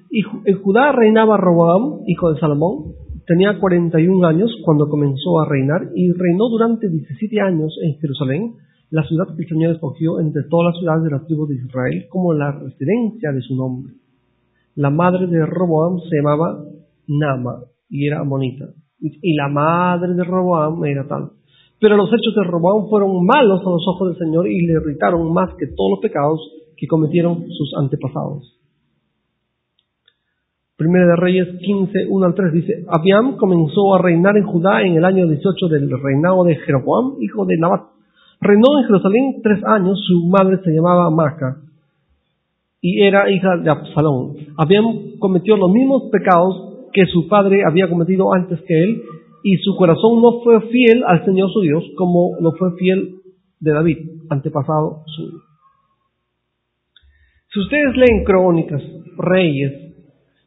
en 0.46 0.62
Judá 0.64 0.92
reinaba 0.94 1.38
Roboam, 1.38 2.00
hijo 2.08 2.34
de 2.34 2.40
Salomón, 2.40 2.96
tenía 3.28 3.60
41 3.60 4.28
años 4.28 4.50
cuando 4.66 4.90
comenzó 4.90 5.40
a 5.42 5.48
reinar 5.48 5.92
y 5.94 6.12
reinó 6.14 6.50
durante 6.50 6.90
17 6.90 7.40
años 7.42 7.78
en 7.84 8.00
Jerusalén, 8.00 8.56
la 8.90 9.04
ciudad 9.04 9.28
que 9.36 9.44
el 9.44 9.48
Señor 9.48 9.76
escogió 9.76 10.20
entre 10.20 10.42
todas 10.50 10.74
las 10.74 10.80
ciudades 10.80 11.04
de 11.04 11.12
la 11.12 11.24
tribu 11.24 11.46
de 11.46 11.58
Israel 11.58 12.08
como 12.10 12.34
la 12.34 12.52
residencia 12.54 13.32
de 13.32 13.42
su 13.42 13.56
nombre. 13.56 13.94
La 14.74 14.90
madre 14.90 15.28
de 15.28 15.46
Roboam 15.46 16.00
se 16.00 16.16
llamaba 16.16 16.64
Nama 17.06 17.60
y 17.90 18.08
era 18.08 18.20
amonita. 18.20 18.66
Y 19.02 19.34
la 19.34 19.48
madre 19.48 20.14
de 20.14 20.24
Roboam 20.24 20.84
era 20.86 21.08
tal. 21.08 21.32
Pero 21.80 21.96
los 21.96 22.10
hechos 22.10 22.36
de 22.36 22.44
Roboam 22.44 22.90
fueron 22.90 23.26
malos 23.26 23.62
a 23.62 23.70
los 23.70 23.88
ojos 23.88 24.10
del 24.10 24.18
Señor 24.18 24.48
y 24.48 24.66
le 24.66 24.74
irritaron 24.74 25.32
más 25.34 25.54
que 25.56 25.68
todos 25.68 25.92
los 25.92 26.00
pecados 26.00 26.40
que 26.76 26.88
cometieron 26.88 27.46
sus 27.50 27.74
antepasados. 27.78 28.56
Primera 30.76 31.08
de 31.08 31.16
Reyes 31.16 31.48
15, 31.60 32.08
1 32.10 32.26
al 32.26 32.36
3 32.36 32.54
dice, 32.54 32.86
Abiam 32.88 33.38
comenzó 33.38 33.96
a 33.96 34.02
reinar 34.02 34.38
en 34.38 34.46
Judá 34.46 34.82
en 34.82 34.96
el 34.96 35.04
año 35.04 35.28
18 35.28 35.68
del 35.68 35.90
reinado 36.02 36.44
de 36.46 36.56
Jeroboam, 36.56 37.16
hijo 37.22 37.46
de 37.46 37.58
Nabat. 37.58 37.82
Reinó 38.42 38.80
en 38.80 38.88
Jerusalén 38.88 39.42
tres 39.44 39.62
años, 39.66 40.00
su 40.08 40.28
madre 40.28 40.60
se 40.64 40.72
llamaba 40.72 41.10
Maca 41.10 41.58
y 42.82 43.02
era 43.02 43.30
hija 43.30 43.58
de 43.58 43.70
Absalón. 43.70 44.36
Abiam 44.58 45.20
cometió 45.20 45.58
los 45.58 45.72
mismos 45.72 46.04
pecados 46.12 46.69
que 46.94 47.06
su 47.06 47.28
padre 47.28 47.64
había 47.66 47.90
cometido 47.90 48.34
antes 48.34 48.60
que 48.68 48.84
él, 48.84 49.04
y 49.44 49.58
su 49.58 49.76
corazón 49.76 50.22
no 50.22 50.42
fue 50.44 50.62
fiel 50.70 51.04
al 51.06 51.24
Señor 51.26 51.50
su 51.52 51.62
Dios 51.62 51.84
como 51.98 52.36
lo 52.42 52.52
fue 52.54 52.76
fiel 52.78 53.22
de 53.60 53.72
David, 53.72 53.98
antepasado 54.30 55.04
suyo. 55.06 55.40
Si 57.52 57.60
ustedes 57.62 57.96
leen 57.96 58.24
crónicas, 58.26 58.82
reyes, 59.18 59.96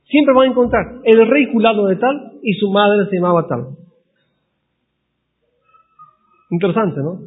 siempre 0.04 0.34
van 0.34 0.48
a 0.48 0.50
encontrar 0.50 1.00
el 1.04 1.26
rey 1.26 1.50
culado 1.50 1.86
de 1.86 1.96
tal 1.96 2.32
y 2.42 2.54
su 2.54 2.70
madre 2.70 3.06
se 3.08 3.16
llamaba 3.16 3.46
tal. 3.48 3.76
Interesante, 6.50 7.00
¿no? 7.00 7.18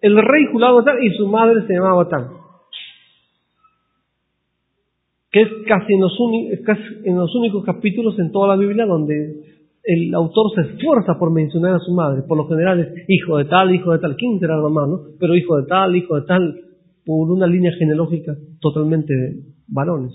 El 0.00 0.16
rey 0.16 0.46
culado 0.50 0.78
de 0.78 0.84
tal 0.84 1.04
y 1.04 1.10
su 1.10 1.26
madre 1.28 1.66
se 1.66 1.74
llamaba 1.74 2.08
tal 2.08 2.39
que 5.30 5.42
es 5.42 5.48
casi 5.66 5.94
en 5.94 6.00
los, 6.00 6.12
en 7.04 7.16
los 7.16 7.34
únicos 7.36 7.64
capítulos 7.64 8.18
en 8.18 8.32
toda 8.32 8.48
la 8.48 8.56
Biblia 8.56 8.86
donde 8.86 9.44
el 9.82 10.14
autor 10.14 10.52
se 10.54 10.72
esfuerza 10.72 11.18
por 11.18 11.32
mencionar 11.32 11.74
a 11.74 11.78
su 11.78 11.92
madre. 11.92 12.22
Por 12.22 12.36
lo 12.36 12.48
general 12.48 12.80
es 12.80 13.04
hijo 13.08 13.38
de 13.38 13.44
tal, 13.44 13.74
hijo 13.74 13.92
de 13.92 13.98
tal. 13.98 14.16
¿Quién 14.16 14.38
será 14.38 14.56
la 14.56 14.62
mamá, 14.62 14.86
no? 14.86 15.00
Pero 15.18 15.34
hijo 15.34 15.56
de 15.56 15.66
tal, 15.66 15.94
hijo 15.96 16.16
de 16.16 16.26
tal, 16.26 16.60
por 17.06 17.30
una 17.30 17.46
línea 17.46 17.72
genealógica 17.72 18.36
totalmente 18.60 19.14
de 19.14 19.36
varones. 19.68 20.12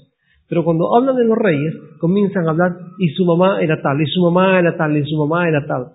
Pero 0.47 0.63
cuando 0.63 0.95
hablan 0.95 1.15
de 1.15 1.25
los 1.25 1.37
reyes, 1.37 1.73
comienzan 1.99 2.47
a 2.47 2.51
hablar 2.51 2.77
y 2.99 3.09
su 3.09 3.25
mamá 3.25 3.61
era 3.61 3.81
tal, 3.81 3.99
y 4.01 4.05
su 4.05 4.21
mamá 4.21 4.59
era 4.59 4.77
tal, 4.77 4.95
y 4.95 5.03
su 5.05 5.17
mamá 5.17 5.47
era 5.47 5.65
tal. 5.65 5.91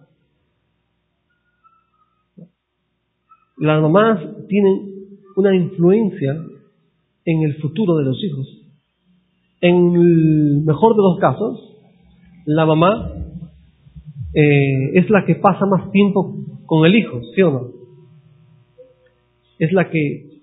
las 3.61 3.83
mamás 3.83 4.19
tienen 4.49 4.91
una 5.37 5.55
influencia 5.55 6.33
en 7.27 7.43
el 7.43 7.57
futuro 7.61 7.97
de 7.99 8.05
los 8.05 8.25
hijos. 8.25 8.60
En 9.61 9.95
el 9.95 10.63
mejor 10.65 10.97
de 10.97 11.03
los 11.03 11.19
casos, 11.19 11.77
la 12.47 12.65
mamá 12.65 13.13
eh, 14.35 14.91
es 14.95 15.11
la 15.11 15.25
que 15.27 15.35
pasa 15.35 15.67
más 15.67 15.91
tiempo 15.91 16.37
con 16.67 16.87
el 16.87 16.95
hijo, 16.95 17.21
¿sí 17.35 17.43
o 17.43 17.51
no? 17.51 17.69
Es 19.59 19.73
la 19.73 19.91
que 19.91 20.41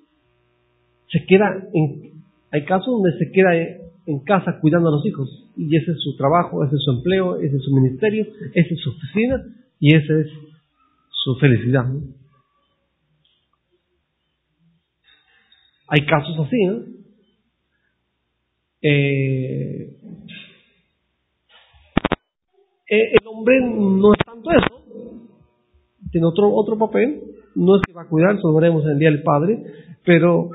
se 1.12 1.26
queda 1.26 1.68
en, 1.74 2.22
hay 2.52 2.66
casos 2.66 2.88
donde 2.88 3.18
se 3.18 3.32
queda 3.32 3.56
en 3.56 4.20
casa 4.24 4.60
cuidando 4.60 4.90
a 4.90 4.92
los 4.92 5.06
hijos 5.06 5.48
y 5.56 5.76
ese 5.76 5.92
es 5.92 6.02
su 6.02 6.16
trabajo, 6.16 6.64
ese 6.64 6.76
es 6.76 6.84
su 6.84 6.92
empleo, 6.92 7.38
ese 7.38 7.56
es 7.56 7.64
su 7.64 7.74
ministerio, 7.74 8.26
esa 8.54 8.74
es 8.74 8.80
su 8.80 8.90
oficina 8.92 9.44
y 9.80 9.96
esa 9.96 10.14
es 10.20 10.28
su 11.10 11.36
felicidad. 11.36 11.86
Hay 15.88 16.06
casos 16.06 16.38
así, 16.46 16.66
¿no? 16.66 16.98
Eh, 18.90 19.98
eh, 22.90 23.12
el 23.20 23.28
hombre 23.28 23.60
no 23.62 24.14
es 24.14 24.20
tanto 24.26 24.50
eso, 24.52 24.82
tiene 26.10 26.26
otro, 26.26 26.54
otro 26.54 26.78
papel, 26.78 27.22
no 27.56 27.76
es 27.76 27.82
que 27.86 27.92
va 27.92 28.04
a 28.04 28.08
cuidar, 28.08 28.36
eso 28.36 28.48
lo 28.48 28.54
veremos 28.54 28.86
en 28.86 28.92
el 28.92 29.00
Día 29.00 29.12
del 29.12 29.24
Padre, 29.24 29.62
pero 30.06 30.52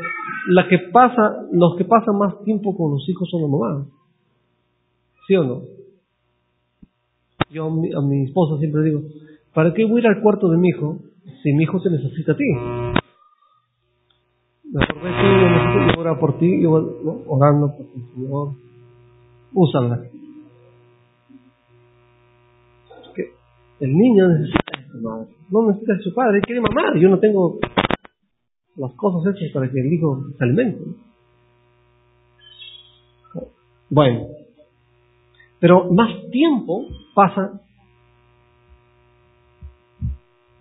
la 0.48 0.66
que 0.66 0.78
pasa, 0.78 1.46
los 1.52 1.76
que 1.76 1.84
pasan 1.84 2.16
más 2.16 2.42
tiempo 2.44 2.74
con 2.74 2.92
los 2.92 3.06
hijos 3.06 3.28
son 3.28 3.42
las 3.42 3.50
mamás. 3.50 3.86
¿Sí 5.26 5.36
o 5.36 5.44
no? 5.44 5.62
Yo 7.50 7.66
a 7.66 8.02
mi, 8.02 8.24
esposa 8.24 8.58
siempre 8.58 8.82
digo, 8.82 9.02
¿para 9.52 9.74
qué 9.74 9.84
voy 9.84 9.96
a 9.96 10.00
ir 10.00 10.06
al 10.06 10.22
cuarto 10.22 10.48
de 10.48 10.56
mi 10.56 10.68
hijo 10.68 11.00
si 11.42 11.52
mi 11.52 11.64
hijo 11.64 11.82
te 11.82 11.90
necesita 11.90 12.32
a 12.32 12.36
ti? 12.36 12.44
Mejor 14.72 15.02
yo 15.74 16.00
orar 16.00 16.18
por 16.18 16.38
ti, 16.38 16.62
yo 16.62 17.22
orando 17.26 17.68
por 17.68 17.86
el 17.94 18.14
Señor, 18.14 18.48
úsala. 19.54 20.02
Que 23.14 23.30
el 23.80 23.96
niño 23.96 24.28
necesita 24.28 24.78
de 24.78 24.88
su 24.88 24.98
madre, 24.98 25.28
no 25.50 25.68
necesita 25.68 25.94
de 25.94 26.02
su 26.02 26.14
padre, 26.14 26.40
quiere 26.42 26.60
mamá, 26.60 26.94
yo 26.98 27.08
no 27.08 27.18
tengo 27.18 27.58
las 28.76 28.92
cosas 28.94 29.34
hechas 29.34 29.52
para 29.52 29.70
que 29.70 29.80
el 29.80 29.92
hijo 29.92 30.24
se 30.38 30.44
alimente. 30.44 30.80
Bueno, 33.90 34.28
pero 35.60 35.92
más 35.92 36.08
tiempo 36.30 36.86
pasa. 37.14 37.60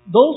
Dos, 0.05 0.35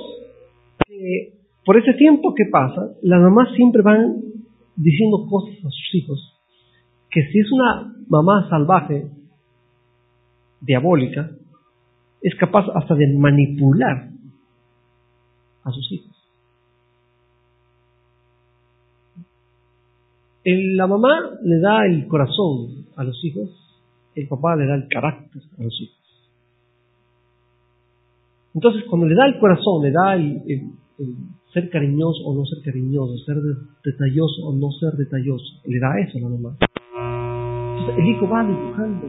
por 1.65 1.77
ese 1.77 1.95
tiempo 1.95 2.35
que 2.35 2.45
pasa, 2.51 2.93
las 3.03 3.21
mamás 3.21 3.49
siempre 3.57 3.83
van 3.83 4.34
diciendo 4.77 5.27
cosas 5.29 5.57
a 5.59 5.71
sus 5.71 5.95
hijos 5.95 6.35
que 7.11 7.23
si 7.31 7.39
es 7.39 7.53
una 7.53 7.95
mamá 8.09 8.49
salvaje, 8.49 9.09
diabólica, 10.61 11.31
es 12.21 12.35
capaz 12.37 12.67
hasta 12.75 12.95
de 12.95 13.17
manipular 13.17 14.11
a 15.63 15.71
sus 15.71 15.93
hijos. 15.93 16.15
la 20.47 20.87
mamá 20.87 21.39
le 21.43 21.59
da 21.59 21.87
el 21.87 22.07
corazón 22.07 22.87
a 22.97 23.05
los 23.05 23.25
hijos, 23.25 23.49
el 24.15 24.29
papá 24.29 24.57
le 24.57 24.67
da 24.67 24.75
el 24.75 24.89
carácter 24.89 25.43
a 25.59 25.63
los 25.63 25.81
hijos. 25.81 25.97
Entonces, 28.55 28.85
cuando 28.89 29.07
le 29.07 29.15
da 29.15 29.27
el 29.27 29.39
corazón, 29.39 29.83
le 29.83 29.91
da 29.91 30.15
el, 30.15 30.71
ser 31.55 31.71
cariñoso 31.71 32.21
o 32.25 32.35
no 32.35 32.45
ser 32.47 32.63
cariñoso, 32.65 33.17
ser 33.25 33.37
detalloso 33.85 34.43
o 34.45 34.53
no 34.53 34.73
ser 34.73 34.93
detalloso, 34.95 35.45
le 35.65 35.79
da 35.79 36.01
eso 36.01 36.19
a 36.19 36.21
la 36.23 36.29
mamá. 36.29 36.57
Entonces, 37.79 37.99
el 37.99 38.11
hijo 38.11 38.29
va 38.29 38.45
dibujando, 38.45 39.07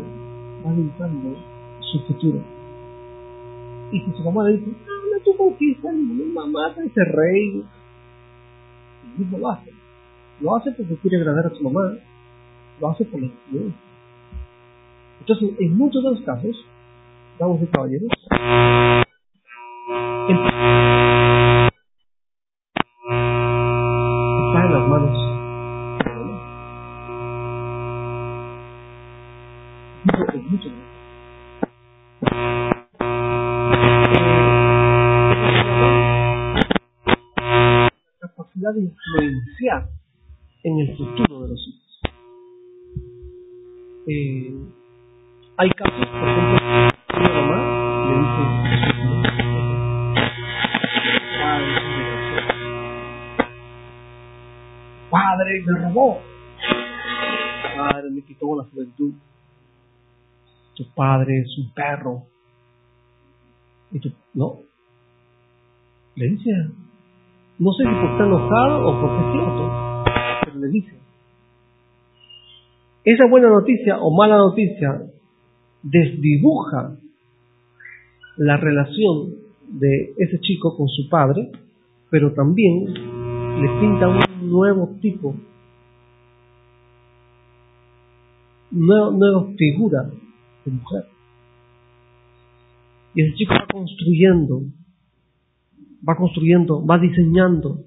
va 0.64 0.72
dibujando 0.74 1.38
su 1.92 2.00
futuro. 2.02 2.44
Y 3.92 4.00
si 4.00 4.12
su 4.12 4.24
mamá 4.24 4.48
le 4.48 4.58
dice, 4.58 4.68
no 4.68 5.20
tú 5.24 5.36
conquistas, 5.36 5.96
mi 5.96 6.24
mamá 6.26 6.72
ese 6.78 7.04
rey, 7.04 7.64
el 9.18 9.22
hijo 9.26 9.38
lo 9.40 9.50
hace. 9.50 9.72
Lo 10.40 10.56
hace 10.56 10.72
porque 10.74 10.96
quiere 10.98 11.18
agradar 11.18 11.48
a 11.48 11.56
su 11.56 11.64
mamá, 11.64 11.98
lo 12.80 12.90
hace 12.90 13.06
por 13.06 13.22
la 13.22 13.26
influencia. 13.26 13.82
Entonces, 15.22 15.50
en 15.60 15.76
muchos 15.76 16.04
de 16.04 16.12
los 16.12 16.22
casos, 16.22 16.56
vamos 17.40 17.60
de 17.60 17.68
caballeros, 17.68 18.12
en 40.76 40.90
el 40.90 40.98
futuro 40.98 41.42
de 41.44 41.50
los 41.50 41.68
hijos. 41.68 42.02
Eh, 44.08 44.54
hay 45.58 45.70
casos, 45.72 46.06
por 46.08 46.28
ejemplo, 46.28 46.58
una 47.18 47.30
mamá 47.30 47.60
le 48.08 48.18
dice 48.20 48.44
Padre, 55.10 55.64
me 55.66 55.80
robó. 55.80 56.20
Padre, 57.78 58.12
me 58.12 58.22
quitó 58.24 58.56
la 58.58 58.64
juventud. 58.64 59.14
Tu 60.76 60.84
padre 60.94 61.40
es 61.40 61.58
un 61.58 61.74
perro. 61.74 62.24
Y 63.92 64.00
tú, 64.00 64.12
no. 64.34 64.60
Le 66.16 66.30
dice, 66.30 66.52
no 67.60 67.72
sé 67.72 67.84
si 67.84 67.90
por 67.90 68.12
estar 68.12 68.28
enojado 68.28 68.88
o 68.88 69.02
porque 69.02 69.26
es 69.26 69.32
cierto 69.32 69.85
Esa 73.04 73.28
buena 73.30 73.50
noticia 73.50 74.00
o 74.00 74.16
mala 74.16 74.38
noticia 74.38 75.02
desdibuja 75.84 76.98
la 78.38 78.58
relación 78.58 79.36
de 79.70 80.14
ese 80.18 80.40
chico 80.40 80.76
con 80.76 80.88
su 80.88 81.08
padre, 81.10 81.52
pero 82.10 82.34
también 82.34 82.94
le 83.62 83.80
pinta 83.80 84.08
un 84.08 84.50
nuevo 84.50 84.98
tipo, 85.02 85.36
nueva, 88.72 89.12
nueva 89.12 89.48
figura 89.56 90.10
de 90.66 90.72
mujer. 90.72 91.06
Y 93.14 93.22
ese 93.22 93.36
chico 93.36 93.54
va 93.54 93.68
construyendo, 93.72 94.64
va 96.08 96.16
construyendo, 96.16 96.86
va 96.86 96.98
diseñando 96.98 97.82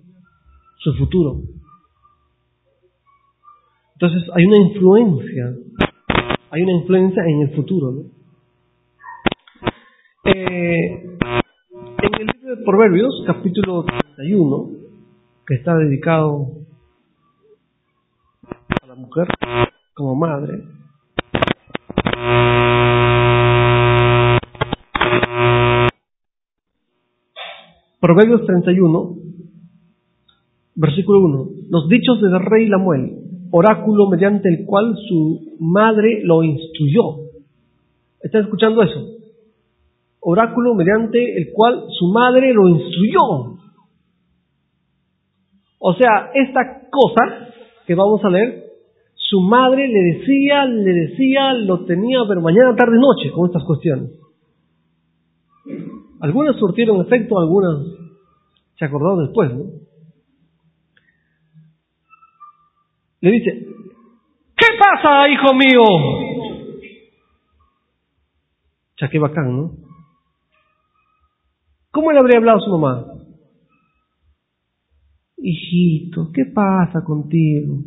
su 0.78 0.94
futuro. 0.94 1.42
Entonces 4.00 4.30
hay 4.32 4.46
una 4.46 4.58
influencia, 4.58 5.56
hay 6.50 6.62
una 6.62 6.72
influencia 6.72 7.20
en 7.26 7.40
el 7.40 7.56
futuro. 7.56 7.90
¿no? 7.90 8.02
Eh, 10.24 11.18
en 12.02 12.14
el 12.20 12.26
libro 12.28 12.56
de 12.56 12.64
Proverbios, 12.64 13.24
capítulo 13.26 13.84
31, 14.14 14.70
que 15.44 15.54
está 15.56 15.76
dedicado 15.78 16.46
a 18.80 18.86
la 18.86 18.94
mujer 18.94 19.26
como 19.94 20.14
madre, 20.14 20.62
Proverbios 28.00 28.46
31, 28.46 29.16
versículo 30.76 31.18
1. 31.18 31.50
Los 31.68 31.88
dichos 31.88 32.22
del 32.22 32.38
rey 32.38 32.68
Lamuel 32.68 33.27
oráculo 33.50 34.08
mediante 34.08 34.48
el 34.48 34.66
cual 34.66 34.96
su 35.08 35.56
madre 35.60 36.20
lo 36.24 36.42
instruyó. 36.42 37.28
¿Están 38.20 38.42
escuchando 38.42 38.82
eso? 38.82 39.00
Oráculo 40.20 40.74
mediante 40.74 41.38
el 41.38 41.52
cual 41.52 41.84
su 41.98 42.06
madre 42.08 42.52
lo 42.52 42.68
instruyó. 42.68 43.58
O 45.78 45.94
sea, 45.94 46.30
esta 46.34 46.88
cosa 46.90 47.48
que 47.86 47.94
vamos 47.94 48.22
a 48.24 48.30
leer, 48.30 48.64
su 49.14 49.40
madre 49.40 49.86
le 49.88 50.18
decía, 50.18 50.64
le 50.64 50.92
decía, 50.92 51.52
lo 51.54 51.84
tenía, 51.84 52.20
pero 52.26 52.40
mañana, 52.40 52.74
tarde, 52.74 52.96
noche 52.96 53.30
con 53.32 53.46
estas 53.46 53.64
cuestiones. 53.64 54.10
Algunas 56.20 56.56
surtieron 56.56 57.00
efecto, 57.00 57.38
algunas 57.38 57.78
se 58.78 58.84
acordaron 58.84 59.26
después, 59.26 59.54
¿no? 59.54 59.87
Le 63.20 63.30
dice, 63.30 63.66
¿qué 64.56 64.66
pasa, 64.78 65.28
hijo 65.28 65.54
mío? 65.54 65.84
Ya 69.00 69.08
qué 69.08 69.18
bacán, 69.18 69.56
¿no? 69.56 69.70
¿Cómo 71.90 72.12
le 72.12 72.18
habría 72.18 72.38
hablado 72.38 72.58
a 72.58 72.60
su 72.60 72.70
mamá? 72.70 73.18
hijito, 75.40 76.30
¿qué 76.32 76.46
pasa 76.46 77.04
contigo? 77.04 77.78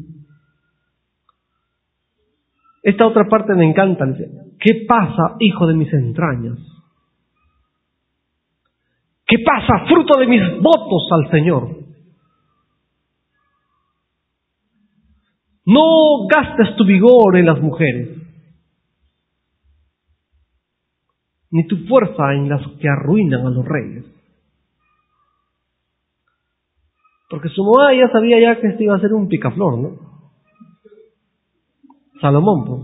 Esta 2.84 3.08
otra 3.08 3.28
parte 3.30 3.54
me 3.54 3.70
encanta. 3.70 4.06
¿Qué 4.60 4.86
pasa, 4.88 5.36
hijo 5.40 5.68
de 5.68 5.76
mis 5.76 5.94
entrañas? 5.94 6.58
¿Qué 9.26 9.38
pasa, 9.46 9.86
fruto 9.88 10.20
de 10.20 10.28
mis 10.28 10.42
votos 10.62 11.08
al 11.12 11.32
Señor? 11.32 11.81
No 15.72 16.28
gastes 16.28 16.76
tu 16.76 16.84
vigor 16.86 17.38
en 17.38 17.46
las 17.46 17.62
mujeres, 17.62 18.10
ni 21.50 21.66
tu 21.66 21.78
fuerza 21.88 22.34
en 22.34 22.50
las 22.50 22.62
que 22.80 22.90
arruinan 22.90 23.48
a 23.48 23.50
los 23.52 23.66
reyes. 23.66 24.04
Porque 27.30 27.48
su 27.48 27.64
mamá 27.64 27.94
ya 27.94 28.12
sabía 28.12 28.42
ya 28.42 28.60
que 28.60 28.68
este 28.68 28.84
iba 28.84 28.98
a 28.98 29.00
ser 29.00 29.14
un 29.14 29.30
picaflor, 29.30 29.78
¿no? 29.78 29.92
Salomón, 32.20 32.66
pues. 32.66 32.82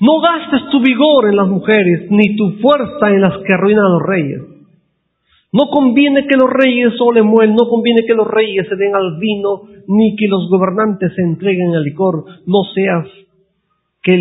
No 0.00 0.20
gastes 0.22 0.70
tu 0.70 0.80
vigor 0.80 1.28
en 1.28 1.36
las 1.36 1.48
mujeres, 1.48 2.10
ni 2.10 2.34
tu 2.36 2.52
fuerza 2.62 3.10
en 3.10 3.20
las 3.20 3.36
que 3.46 3.52
arruinan 3.52 3.84
a 3.84 3.90
los 3.90 4.02
reyes. 4.06 4.59
No 5.52 5.66
conviene 5.68 6.26
que 6.26 6.36
los 6.36 6.48
reyes 6.48 6.92
le 7.14 7.22
mueren, 7.22 7.54
no 7.54 7.68
conviene 7.68 8.02
que 8.06 8.14
los 8.14 8.26
reyes 8.26 8.66
se 8.68 8.76
den 8.76 8.94
al 8.94 9.18
vino, 9.18 9.62
ni 9.88 10.14
que 10.14 10.28
los 10.28 10.48
gobernantes 10.48 11.12
se 11.14 11.22
entreguen 11.22 11.74
al 11.74 11.82
licor, 11.82 12.24
no 12.46 12.62
seas 12.74 13.06
que 14.02 14.16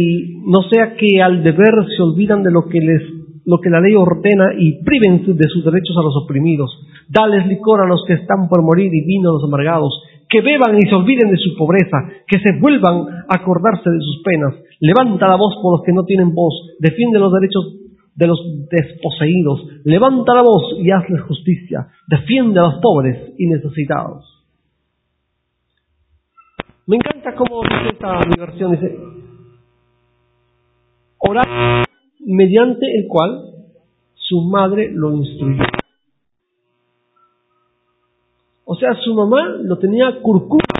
no 0.45 0.61
sea 0.63 0.95
que 0.95 1.21
al 1.21 1.43
deber 1.43 1.73
se 1.95 2.03
olvidan 2.03 2.43
de 2.43 2.51
lo 2.51 2.67
que 2.67 2.79
les 2.79 3.01
lo 3.45 3.59
que 3.59 3.69
la 3.69 3.81
ley 3.81 3.95
ordena 3.95 4.53
y 4.57 4.83
priven 4.83 5.25
de 5.25 5.47
sus 5.47 5.65
derechos 5.65 5.97
a 5.97 6.03
los 6.03 6.15
oprimidos. 6.23 6.69
Dales 7.07 7.47
licor 7.47 7.81
a 7.81 7.87
los 7.87 8.03
que 8.05 8.13
están 8.13 8.47
por 8.47 8.61
morir 8.61 8.93
y 8.93 9.05
vino 9.05 9.29
a 9.29 9.33
los 9.33 9.43
amargados, 9.43 10.03
que 10.29 10.41
beban 10.41 10.77
y 10.77 10.87
se 10.87 10.93
olviden 10.93 11.31
de 11.31 11.37
su 11.37 11.57
pobreza, 11.57 11.97
que 12.27 12.37
se 12.37 12.59
vuelvan 12.59 13.25
a 13.27 13.41
acordarse 13.41 13.89
de 13.89 14.01
sus 14.01 14.21
penas. 14.23 14.53
Levanta 14.79 15.27
la 15.27 15.35
voz 15.35 15.55
por 15.63 15.77
los 15.77 15.81
que 15.83 15.93
no 15.93 16.03
tienen 16.03 16.35
voz, 16.35 16.53
defiende 16.77 17.17
los 17.17 17.33
derechos 17.33 17.88
de 18.19 18.27
los 18.27 18.39
desposeídos, 18.69 19.65
levanta 19.85 20.33
la 20.33 20.41
voz 20.41 20.75
y 20.77 20.91
hazle 20.91 21.19
justicia, 21.19 21.87
defiende 22.05 22.59
a 22.59 22.63
los 22.63 22.81
pobres 22.81 23.33
y 23.37 23.47
necesitados. 23.47 24.25
Me 26.85 26.97
encanta 26.97 27.33
cómo 27.33 27.61
dice 27.61 27.93
esta 27.93 28.19
versión, 28.37 28.71
dice, 28.73 28.99
orar 31.19 31.85
mediante 32.19 32.85
el 32.97 33.07
cual 33.07 33.53
su 34.15 34.41
madre 34.41 34.91
lo 34.91 35.13
instruyó. 35.15 35.63
O 38.65 38.75
sea, 38.75 38.95
su 38.95 39.13
mamá 39.13 39.47
lo 39.63 39.79
tenía 39.79 40.19
curcuma 40.21 40.78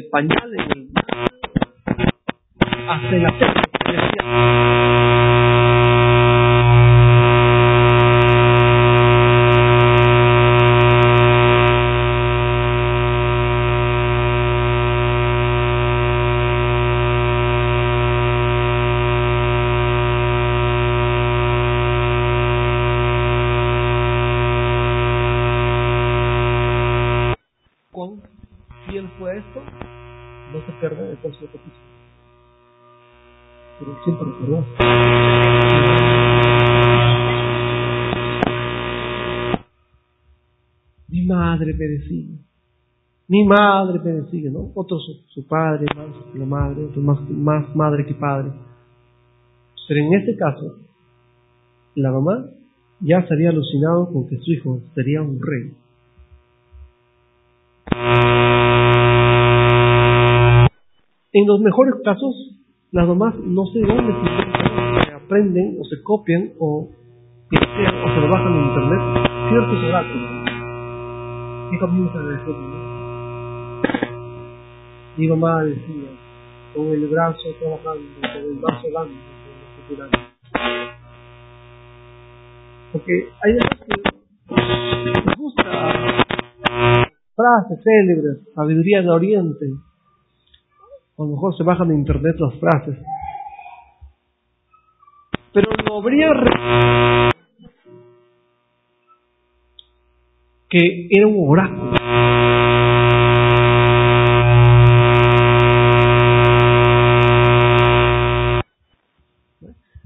el 0.00 0.08
pañal, 0.08 0.54
en 0.54 0.70
el 3.12 3.26
hasta 3.26 3.50
madre 41.72 41.98
me 41.98 42.50
Mi 43.28 43.44
madre 43.46 44.00
me 44.00 44.50
¿no? 44.50 44.72
Otro 44.74 44.98
su, 44.98 45.46
padre, 45.46 45.86
la 46.34 46.44
madre, 46.44 46.84
otro 46.84 47.02
más, 47.02 47.20
más 47.30 47.76
madre 47.76 48.04
que 48.06 48.14
padre. 48.14 48.52
Pero 49.88 50.06
en 50.06 50.14
este 50.14 50.36
caso, 50.36 50.76
la 51.96 52.12
mamá 52.12 52.46
ya 53.00 53.26
se 53.26 53.34
había 53.34 53.50
alucinado 53.50 54.12
con 54.12 54.28
que 54.28 54.36
su 54.38 54.52
hijo 54.52 54.80
sería 54.94 55.22
un 55.22 55.40
rey. 55.40 55.74
En 61.32 61.46
los 61.46 61.60
mejores 61.60 61.94
casos, 62.04 62.60
las 62.92 63.06
mamás 63.06 63.34
no 63.38 63.66
sé 63.66 63.80
dónde 63.80 64.12
se 64.12 65.12
aprenden 65.12 65.76
o 65.80 65.84
se 65.84 66.02
copian 66.02 66.52
o, 66.58 66.88
o 66.88 68.14
se 68.14 68.20
lo 68.20 68.28
bajan 68.28 68.54
en 68.54 68.64
internet 68.64 69.30
ciertos 69.50 69.84
oráculos. 69.84 70.39
Y 71.72 71.78
comienzan 71.78 72.26
a 72.26 72.30
decir, 72.30 72.54
mi 75.16 75.28
mamá 75.28 75.62
decía, 75.62 76.10
con 76.74 76.86
el 76.88 77.06
brazo 77.08 77.42
trabajando, 77.60 78.02
con 78.20 78.30
el 78.42 78.58
brazo 78.58 78.88
dando, 78.92 79.14
con 79.88 80.02
el 80.02 80.10
Porque 82.92 83.28
hay 83.44 83.52
veces 83.52 83.78
que 83.86 85.36
gusta 85.36 85.62
frases 87.36 87.84
célebres, 87.84 88.38
sabiduría 88.54 89.02
de 89.02 89.10
Oriente, 89.10 89.66
a 91.18 91.22
lo 91.22 91.28
mejor 91.28 91.56
se 91.56 91.62
bajan 91.62 91.88
de 91.88 91.94
internet 91.94 92.36
las 92.38 92.58
frases. 92.58 92.98
Pero 95.52 95.70
no 95.86 95.98
habría 95.98 96.28
que 100.70 101.08
era 101.10 101.26
un 101.26 101.50
oráculo. 101.50 101.90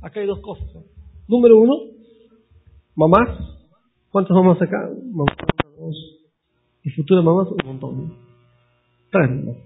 Acá 0.02 0.20
hay 0.20 0.26
dos 0.26 0.40
cosas. 0.40 0.66
Número 1.28 1.58
uno, 1.58 1.74
mamás. 2.96 3.28
¿Cuántas 4.10 4.34
mamás 4.34 4.60
acá? 4.62 4.88
Mamás, 5.12 5.36
dos. 5.78 5.96
Y 6.82 6.90
futuras 6.90 7.24
mamás, 7.24 7.48
un 7.48 7.58
montón. 7.66 8.14
Tres 9.10 9.30
mamás. 9.30 9.56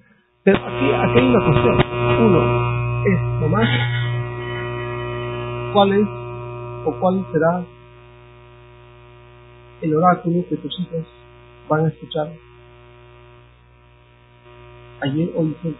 Pero 0.42 0.58
aquí, 0.58 0.86
aquí 0.86 1.18
hay 1.18 1.26
una 1.26 1.44
cuestión. 1.44 1.76
Uno 2.26 2.68
es 3.06 3.20
nomás 3.40 3.68
cuál 5.72 5.92
es 5.92 6.08
o 6.86 7.00
cuál 7.00 7.24
será 7.32 7.77
el 9.82 9.94
oráculo 9.94 10.44
que 10.48 10.56
tus 10.56 10.80
hijos 10.80 11.06
van 11.68 11.86
a 11.86 11.88
escuchar 11.88 12.32
ayer, 15.00 15.30
hoy 15.36 15.56
y. 15.64 15.76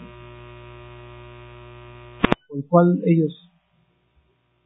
Por 2.48 2.58
el 2.58 2.64
cual 2.68 3.00
ellos 3.04 3.50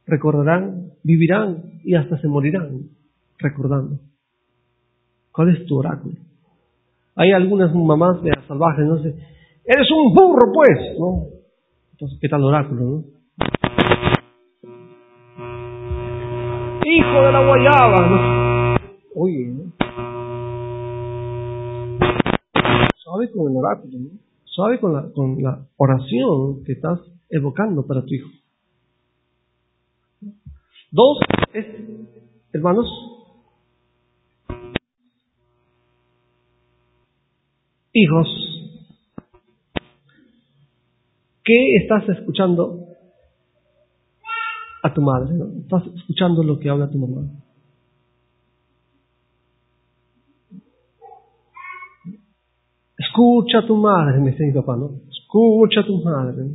recordarán, 0.05 0.91
vivirán 1.03 1.79
y 1.83 1.95
hasta 1.95 2.17
se 2.19 2.27
morirán 2.27 2.89
recordando. 3.39 3.99
¿Cuál 5.31 5.55
es 5.55 5.65
tu 5.65 5.77
oráculo? 5.77 6.15
Hay 7.15 7.31
algunas 7.31 7.73
mamás 7.73 8.21
de 8.23 8.31
salvajes, 8.47 8.85
no 8.85 9.01
sé, 9.01 9.15
Eres 9.65 9.87
un 9.91 10.13
burro, 10.13 10.51
pues, 10.53 10.99
¿no? 10.99 11.27
Entonces, 11.93 12.19
¿qué 12.19 12.27
tal 12.27 12.43
oráculo, 12.43 12.81
no? 12.83 13.03
Hijo 16.85 17.21
de 17.21 17.31
la 17.31 17.45
guayaba. 17.47 18.42
Oye. 19.15 19.53
Sabe 23.03 23.31
con 23.31 23.51
el 23.51 23.57
oráculo, 23.57 23.99
¿no? 23.99 24.09
Sabe 24.55 24.79
con 24.79 24.93
la, 24.93 25.11
con 25.13 25.41
la 25.41 25.67
oración 25.77 26.63
que 26.63 26.73
estás 26.73 26.99
evocando 27.29 27.85
para 27.85 28.01
tu 28.01 28.13
hijo. 28.13 28.29
Dos 30.91 31.17
es, 31.53 31.65
hermanos, 32.53 32.87
hijos 37.93 38.43
¿Qué 41.43 41.75
estás 41.75 42.07
escuchando 42.07 42.87
a 44.81 44.93
tu 44.93 45.01
madre? 45.01 45.35
¿Estás 45.59 45.83
escuchando 45.93 46.41
lo 46.41 46.57
que 46.57 46.69
habla 46.69 46.89
tu 46.89 46.97
mamá? 46.97 47.42
Escucha 53.13 53.59
a 53.59 53.67
tu 53.67 53.75
madre, 53.75 54.19
me 54.19 54.31
dice 54.31 54.43
mi 54.43 54.53
papá, 54.53 54.75
¿no? 54.75 54.89
Escucha 55.07 55.81
a 55.81 55.85
tu 55.85 56.03
madre. 56.03 56.47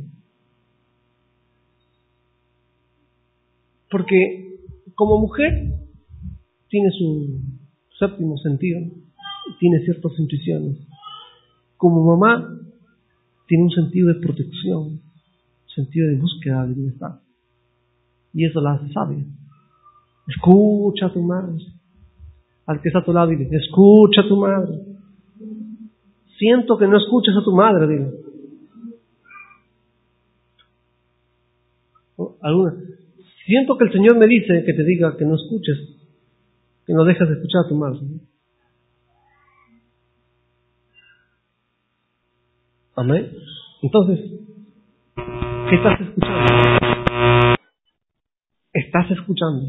Porque 3.89 4.59
como 4.93 5.21
mujer 5.21 5.53
tiene 6.67 6.91
su 6.91 7.39
séptimo 7.97 8.37
sentido, 8.39 8.81
tiene 9.61 9.79
ciertas 9.85 10.11
intuiciones. 10.19 10.85
Como 11.77 12.03
mamá 12.03 12.59
tiene 13.47 13.63
un 13.63 13.71
sentido 13.71 14.09
de 14.09 14.19
protección, 14.19 14.99
sentido 15.73 16.09
de 16.09 16.17
búsqueda 16.17 16.67
de 16.67 16.73
bienestar. 16.73 17.21
Y 18.33 18.43
eso 18.43 18.59
la 18.59 18.73
hace 18.73 18.91
sabia. 18.91 19.23
Escucha 20.27 21.05
a 21.05 21.13
tu 21.13 21.23
madre. 21.23 21.55
Al 22.65 22.81
que 22.81 22.89
está 22.89 22.99
a 22.99 23.05
tu 23.05 23.13
lado, 23.13 23.29
dile, 23.29 23.47
escucha 23.49 24.23
a 24.25 24.27
tu 24.27 24.35
madre. 24.35 24.88
Siento 26.39 26.77
que 26.77 26.87
no 26.87 26.97
escuchas 26.97 27.35
a 27.35 27.43
tu 27.43 27.51
madre, 27.53 27.85
dile. 27.85 28.11
¿Alguna? 32.41 32.75
Siento 33.45 33.77
que 33.77 33.85
el 33.85 33.91
Señor 33.91 34.17
me 34.17 34.25
dice 34.25 34.63
que 34.65 34.73
te 34.73 34.83
diga 34.85 35.17
que 35.17 35.25
no 35.25 35.35
escuches, 35.35 35.77
que 36.85 36.93
no 36.93 37.03
dejes 37.03 37.27
de 37.27 37.35
escuchar 37.35 37.65
a 37.65 37.67
tu 37.67 37.75
madre. 37.75 37.99
Amén. 42.95 43.31
Entonces, 43.81 44.19
¿qué 45.69 45.75
estás 45.75 45.99
escuchando? 45.99 47.55
¿Estás 48.73 49.11
escuchando? 49.11 49.65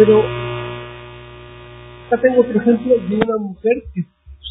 Pero 0.00 0.18
acá 2.06 2.22
tengo 2.22 2.40
otro 2.40 2.58
ejemplo 2.58 2.94
de 3.06 3.16
una 3.16 3.36
mujer 3.36 3.82
que 3.94 4.02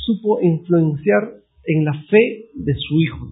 supo 0.05 0.39
influenciar 0.41 1.23
en 1.65 1.85
la 1.85 1.93
fe 2.07 2.51
de 2.53 2.75
su 2.75 3.01
hijo. 3.01 3.25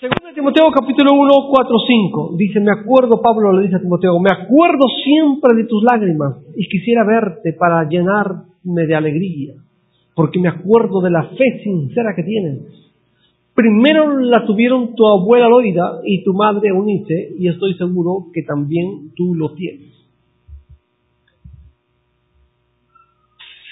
Segundo 0.00 0.32
Timoteo 0.34 0.70
capítulo 0.72 1.12
1, 1.12 1.30
4, 1.50 1.76
5. 1.86 2.36
Dice, 2.38 2.60
me 2.60 2.72
acuerdo, 2.72 3.20
Pablo 3.20 3.52
le 3.52 3.64
dice 3.64 3.76
a 3.76 3.80
Timoteo, 3.80 4.18
me 4.18 4.30
acuerdo 4.32 4.88
siempre 5.04 5.54
de 5.56 5.64
tus 5.64 5.82
lágrimas 5.82 6.36
y 6.56 6.66
quisiera 6.66 7.04
verte 7.04 7.52
para 7.52 7.86
llenarme 7.86 8.86
de 8.86 8.94
alegría, 8.94 9.56
porque 10.14 10.40
me 10.40 10.48
acuerdo 10.48 11.02
de 11.02 11.10
la 11.10 11.24
fe 11.24 11.60
sincera 11.62 12.14
que 12.16 12.22
tienes. 12.22 12.87
Primero 13.58 14.20
la 14.20 14.46
tuvieron 14.46 14.94
tu 14.94 15.04
abuela 15.04 15.48
Loida 15.48 15.98
y 16.04 16.22
tu 16.22 16.32
madre 16.32 16.68
Eunice, 16.68 17.34
y 17.36 17.48
estoy 17.48 17.74
seguro 17.74 18.26
que 18.32 18.44
también 18.44 19.10
tú 19.16 19.34
lo 19.34 19.52
tienes. 19.54 19.94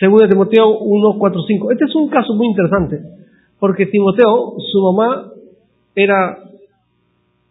Segundo 0.00 0.28
Timoteo 0.28 0.80
1, 0.80 1.18
4, 1.20 1.40
5. 1.40 1.70
Este 1.70 1.84
es 1.84 1.94
un 1.94 2.08
caso 2.08 2.34
muy 2.34 2.48
interesante, 2.48 3.00
porque 3.60 3.86
Timoteo, 3.86 4.56
su 4.58 4.82
mamá 4.82 5.30
era 5.94 6.36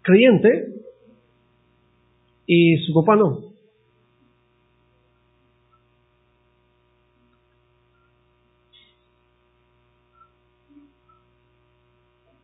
creyente 0.02 0.74
y 2.48 2.80
su 2.80 2.94
papá 2.94 3.16
no. 3.16 3.55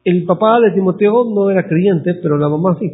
El 0.04 0.26
papá 0.26 0.60
de 0.60 0.72
Timoteo 0.72 1.26
no 1.26 1.50
era 1.50 1.68
creyente, 1.68 2.16
pero 2.16 2.38
la 2.38 2.50
mamá 2.50 2.76
sí. 2.80 2.92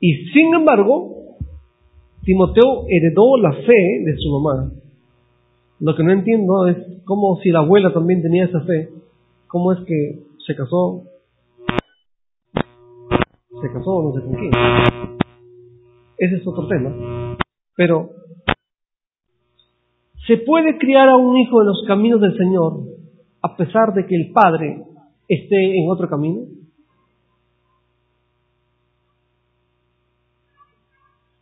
Y 0.00 0.14
sin 0.32 0.54
embargo, 0.54 1.36
Timoteo 2.24 2.84
heredó 2.88 3.36
la 3.36 3.52
fe 3.52 4.02
de 4.04 4.16
su 4.16 4.30
mamá. 4.30 4.70
Lo 5.80 5.94
que 5.94 6.02
no 6.02 6.12
entiendo 6.12 6.66
es 6.66 6.76
cómo 7.04 7.36
si 7.42 7.50
la 7.50 7.60
abuela 7.60 7.92
también 7.92 8.22
tenía 8.22 8.44
esa 8.44 8.60
fe, 8.62 8.88
cómo 9.46 9.72
es 9.72 9.80
que 9.86 10.22
se 10.46 10.56
casó, 10.56 11.02
se 13.60 13.72
casó 13.72 14.02
no 14.02 14.12
sé 14.14 14.20
con 14.22 14.34
quién. 14.34 14.50
Ese 16.16 16.36
es 16.36 16.46
otro 16.46 16.66
tema. 16.68 17.36
Pero, 17.76 18.10
¿se 20.26 20.38
puede 20.38 20.78
criar 20.78 21.08
a 21.08 21.16
un 21.16 21.36
hijo 21.36 21.60
en 21.60 21.66
los 21.66 21.84
caminos 21.86 22.20
del 22.20 22.36
Señor 22.38 22.94
a 23.44 23.56
pesar 23.56 23.92
de 23.92 24.06
que 24.06 24.16
el 24.16 24.32
padre 24.32 24.82
esté 25.28 25.78
en 25.78 25.90
otro 25.90 26.08
camino? 26.08 26.46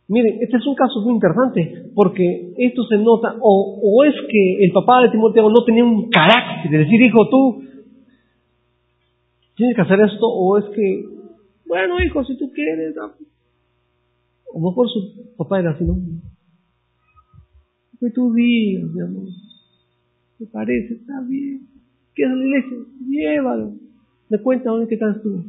Miren, 0.09 0.39
este 0.41 0.57
es 0.57 0.67
un 0.67 0.75
caso 0.75 0.99
muy 0.99 1.13
interesante 1.13 1.91
porque 1.95 2.53
esto 2.57 2.83
se 2.89 2.97
nota, 2.97 3.37
o, 3.39 4.03
es 4.03 4.13
que 4.29 4.65
el 4.65 4.71
papá 4.73 5.01
de 5.01 5.11
Timoteo 5.11 5.49
no 5.49 5.63
tenía 5.63 5.85
un 5.85 6.09
carácter 6.09 6.69
de 6.71 6.77
decir, 6.79 7.01
hijo, 7.01 7.29
tú 7.29 7.63
tienes 9.55 9.73
que 9.73 9.81
hacer 9.81 10.01
esto, 10.01 10.27
o 10.27 10.57
es 10.57 10.65
que, 10.75 11.05
bueno, 11.65 12.03
hijo, 12.03 12.21
si 12.25 12.37
tú 12.37 12.51
quieres, 12.51 12.95
o 14.53 14.59
mejor 14.59 14.89
su 14.89 15.35
papá 15.37 15.61
era 15.61 15.71
así, 15.71 15.85
¿no? 15.85 15.95
Que 17.97 18.09
tú 18.09 18.33
digas, 18.33 18.91
mi 18.91 19.01
amor, 19.01 19.29
me 20.37 20.47
parece, 20.47 20.95
está 20.95 21.21
bien, 21.29 21.72
¿quieres 22.13 22.37
la 22.37 22.45
iglesia? 22.45 22.77
Llévalo, 23.07 23.73
me 24.29 24.37
cuenta 24.39 24.69
dónde 24.69 24.87
que 24.87 24.95
estás 24.95 25.21
tú. 25.21 25.43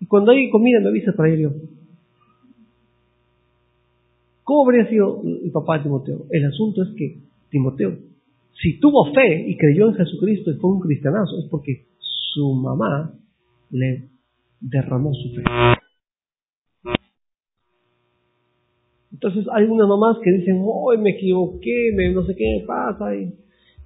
Y 0.00 0.06
cuando 0.06 0.32
hay 0.32 0.50
comida 0.50 0.80
me 0.80 0.88
avisa 0.88 1.12
para 1.12 1.30
ir 1.30 1.40
yo. 1.40 1.52
¿Cómo 4.42 4.64
habría 4.64 4.88
sido 4.88 5.22
el 5.24 5.50
papá 5.50 5.78
de 5.78 5.84
Timoteo? 5.84 6.26
El 6.30 6.44
asunto 6.44 6.82
es 6.82 6.90
que 6.96 7.18
Timoteo, 7.50 7.96
si 8.62 8.78
tuvo 8.78 9.12
fe 9.12 9.48
y 9.48 9.56
creyó 9.56 9.88
en 9.88 9.94
Jesucristo 9.94 10.50
y 10.50 10.54
fue 10.54 10.70
un 10.70 10.80
cristianazo, 10.80 11.38
es 11.38 11.46
porque 11.50 11.86
su 11.98 12.54
mamá 12.54 13.12
le 13.70 14.08
derramó 14.60 15.12
su 15.14 15.34
fe. 15.34 15.42
Entonces 19.12 19.46
hay 19.52 19.64
unas 19.64 19.88
mamás 19.88 20.18
que 20.22 20.30
dicen, 20.30 20.62
hoy 20.62 20.98
me 20.98 21.10
equivoqué, 21.10 21.92
me, 21.94 22.12
no 22.12 22.24
sé 22.24 22.36
qué 22.36 22.60
me 22.60 22.66
pasa, 22.66 23.16
y 23.16 23.34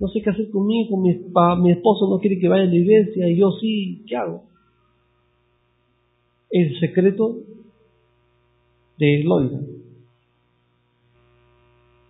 no 0.00 0.08
sé 0.08 0.22
qué 0.22 0.30
hacer 0.30 0.50
conmigo, 0.50 0.96
mi, 0.96 1.14
mi 1.62 1.72
esposo 1.72 2.08
no 2.08 2.18
quiere 2.18 2.38
que 2.40 2.48
vaya 2.48 2.64
a 2.64 2.66
la 2.66 2.74
iglesia, 2.74 3.28
y 3.28 3.36
yo 3.36 3.52
sí, 3.60 4.02
¿qué 4.08 4.16
hago? 4.16 4.44
El 6.50 6.80
secreto 6.80 7.36
de 8.98 9.22
Loida 9.22 9.60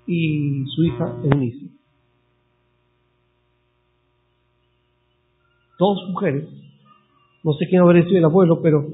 y 0.07 0.65
su 0.75 0.85
hija 0.85 1.21
Eunice. 1.25 1.67
Dos 5.79 6.09
mujeres 6.11 6.49
no 7.43 7.55
sé 7.55 7.67
quién 7.69 7.83
habría 7.83 8.05
sido 8.05 8.19
el 8.19 8.25
abuelo, 8.25 8.61
pero 8.63 8.87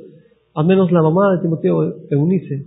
al 0.54 0.66
menos 0.66 0.92
la 0.92 1.02
mamá 1.02 1.32
de 1.32 1.42
Timoteo, 1.42 1.96
Eunice, 2.10 2.66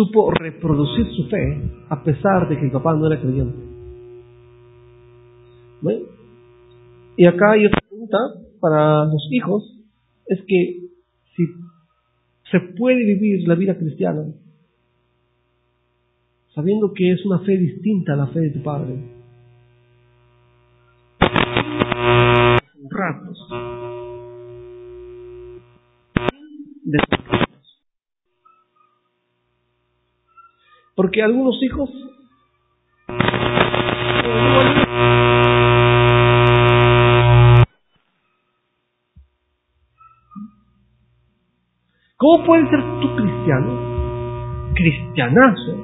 supo 0.00 0.30
reproducir 0.30 1.06
su 1.14 1.28
fe 1.28 1.60
a 1.90 2.02
pesar 2.02 2.48
de 2.48 2.58
que 2.58 2.64
el 2.64 2.72
papá 2.72 2.94
no 2.94 3.06
era 3.06 3.20
creyente. 3.20 3.70
Y 7.16 7.26
acá 7.26 7.52
hay 7.52 7.66
otra 7.66 7.80
pregunta 7.86 8.18
para 8.60 9.04
los 9.04 9.28
hijos, 9.30 9.78
es 10.26 10.40
que 10.46 10.88
si 11.36 11.46
se 12.50 12.60
puede 12.78 13.04
vivir 13.04 13.46
la 13.46 13.54
vida 13.54 13.76
cristiana 13.76 14.24
sabiendo 16.54 16.92
que 16.94 17.12
es 17.12 17.24
una 17.26 17.40
fe 17.40 17.58
distinta 17.58 18.14
a 18.14 18.16
la 18.16 18.26
fe 18.28 18.40
de 18.40 18.50
tu 18.50 18.62
padre. 18.62 19.20
ratos 22.92 23.79
Porque 31.10 31.24
algunos 31.24 31.60
hijos 31.60 31.90
¿Cómo 42.16 42.46
puedes 42.46 42.70
ser 42.70 42.80
tú 43.00 43.16
cristiano? 43.16 44.72
Cristianazo. 44.76 45.74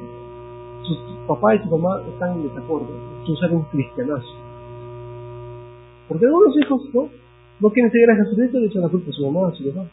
Su 0.84 1.26
papá 1.26 1.56
y 1.56 1.58
su 1.58 1.76
mamá 1.76 2.00
están 2.06 2.34
en 2.34 2.42
desacuerdo. 2.44 2.86
Tú 3.26 3.34
ser 3.34 3.50
un 3.50 3.62
cristianazo. 3.64 4.32
Porque 6.06 6.24
algunos 6.24 6.56
hijos 6.56 6.82
no, 6.94 7.08
no 7.58 7.70
quieren 7.70 7.90
seguir 7.90 8.10
a 8.12 8.14
Jesucristo 8.14 8.58
y 8.58 8.60
le 8.60 8.66
echan 8.68 8.82
la 8.82 8.88
culpa 8.90 9.10
a 9.10 9.12
su 9.12 9.28
mamá, 9.28 9.48
a 9.48 9.54
su 9.56 9.74
papá. 9.74 9.88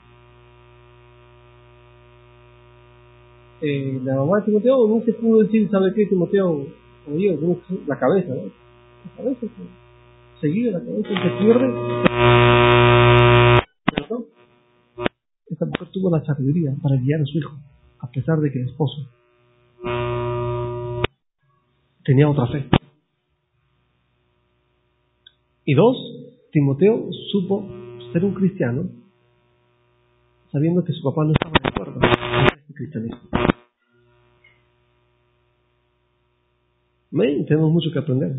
Eh, 3.66 4.02
la 4.04 4.16
mamá 4.16 4.40
de 4.40 4.48
Timoteo 4.48 4.88
no 4.90 5.02
se 5.06 5.14
pudo 5.14 5.42
decir, 5.42 5.70
¿sabe 5.72 5.94
qué, 5.94 6.06
Timoteo? 6.08 6.68
Oye, 7.10 7.40
la 7.88 7.98
cabeza, 7.98 8.36
¿no? 8.36 8.44
La 8.44 9.16
cabeza, 9.16 9.48
seguir 10.42 10.74
la 10.74 10.82
cabeza, 10.82 11.08
se 11.08 11.30
pierde. 11.40 11.68
Esta 15.48 15.66
mujer 15.66 15.88
tuvo 15.94 16.12
la 16.12 16.22
sabiduría 16.26 16.76
para 16.82 16.98
guiar 16.98 17.22
a 17.22 17.26
su 17.26 17.38
hijo, 17.38 17.56
a 18.00 18.12
pesar 18.12 18.40
de 18.40 18.52
que 18.52 18.60
el 18.60 18.68
esposo 18.68 19.08
tenía 22.04 22.30
otra 22.30 22.48
fe. 22.48 22.68
Y 25.64 25.74
dos, 25.74 25.96
Timoteo 26.52 27.08
supo 27.32 27.66
ser 28.12 28.26
un 28.26 28.34
cristiano 28.34 28.90
sabiendo 30.52 30.84
que 30.84 30.92
su 30.92 31.02
papá 31.02 31.24
no 31.24 31.32
estaba 31.32 31.54
de 31.64 31.70
acuerdo 31.70 32.00
con 32.02 32.60
este 32.60 32.74
cristianismo. 32.74 33.33
Tenemos 37.48 37.72
mucho 37.72 37.92
que 37.92 38.00
aprender. 38.00 38.32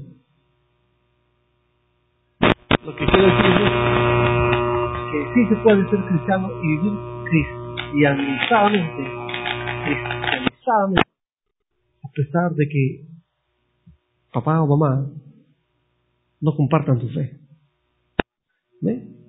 Lo 2.84 2.96
que 2.96 3.04
quiero 3.06 3.26
decir 3.26 3.50
es 3.64 3.72
que 5.10 5.18
sí 5.34 5.48
se 5.48 5.56
puede 5.62 5.90
ser 5.90 6.00
cristiano 6.04 6.50
y 6.62 6.66
vivir 6.68 6.92
cristianizadamente, 7.24 9.02
cristianizadamente, 9.84 11.10
a 12.02 12.08
pesar 12.14 12.50
de 12.52 12.68
que 12.68 13.04
papá 14.32 14.60
o 14.62 14.66
mamá 14.66 15.06
no 16.40 16.54
compartan 16.54 16.98
tu 16.98 17.08
fe. 17.08 17.40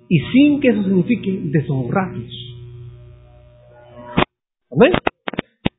Y 0.08 0.20
sin 0.32 0.60
que 0.60 0.68
eso 0.68 0.82
signifique 0.84 1.40
deshonrarlos. 1.50 2.32
Amén. 4.70 4.92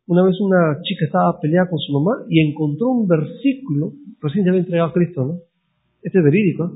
Una 0.07 0.23
vez 0.23 0.39
una 0.39 0.79
chica 0.83 1.05
estaba 1.05 1.39
peleada 1.39 1.69
con 1.69 1.79
su 1.79 1.91
mamá 1.91 2.23
y 2.29 2.39
encontró 2.39 2.87
un 2.89 3.07
versículo, 3.07 3.91
recién 4.21 4.43
se 4.43 4.49
había 4.49 4.61
entregado 4.61 4.89
a 4.89 4.93
Cristo, 4.93 5.25
¿no? 5.25 5.33
Este 6.01 6.19
es 6.19 6.23
verídico, 6.23 6.71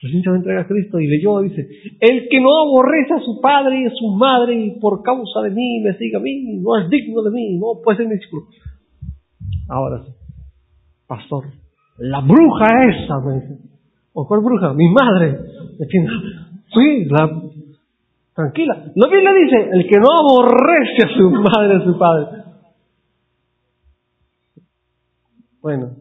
recién 0.00 0.22
se 0.22 0.28
había 0.28 0.38
entregado 0.38 0.64
a 0.64 0.68
Cristo 0.68 1.00
y 1.00 1.08
leyó, 1.08 1.40
dice, 1.40 1.66
el 2.00 2.28
que 2.28 2.40
no 2.40 2.48
aborrece 2.56 3.14
a 3.14 3.20
su 3.20 3.40
padre 3.40 3.82
y 3.82 3.86
a 3.86 3.90
su 3.90 4.08
madre 4.16 4.54
y 4.54 4.78
por 4.78 5.02
causa 5.02 5.42
de 5.42 5.50
mí 5.50 5.80
me 5.80 5.96
siga 5.98 6.18
a 6.18 6.22
mí, 6.22 6.60
no 6.60 6.78
es 6.78 6.88
digno 6.88 7.22
de 7.22 7.30
mí, 7.32 7.58
no 7.58 7.82
puede 7.82 7.98
ser 7.98 8.06
mi 8.06 8.14
discípulo. 8.14 8.46
Ahora 9.68 10.04
sí, 10.04 10.12
pastor, 11.08 11.44
la 11.98 12.20
bruja 12.20 12.66
esa, 12.90 13.18
me 13.20 13.40
dice. 13.40 13.58
¿O 14.12 14.26
cuál 14.26 14.40
bruja? 14.40 14.72
Mi 14.72 14.88
madre. 14.88 15.38
Sí, 16.74 17.04
la, 17.06 17.28
tranquila. 18.34 18.84
Bien 18.94 19.24
le 19.24 19.40
dice, 19.42 19.68
el 19.72 19.86
que 19.88 19.98
no 19.98 20.06
aborrece 20.12 21.06
a 21.06 21.16
su 21.16 21.30
madre, 21.30 21.76
a 21.76 21.84
su 21.84 21.98
padre. 21.98 22.37
Bueno, 25.60 25.96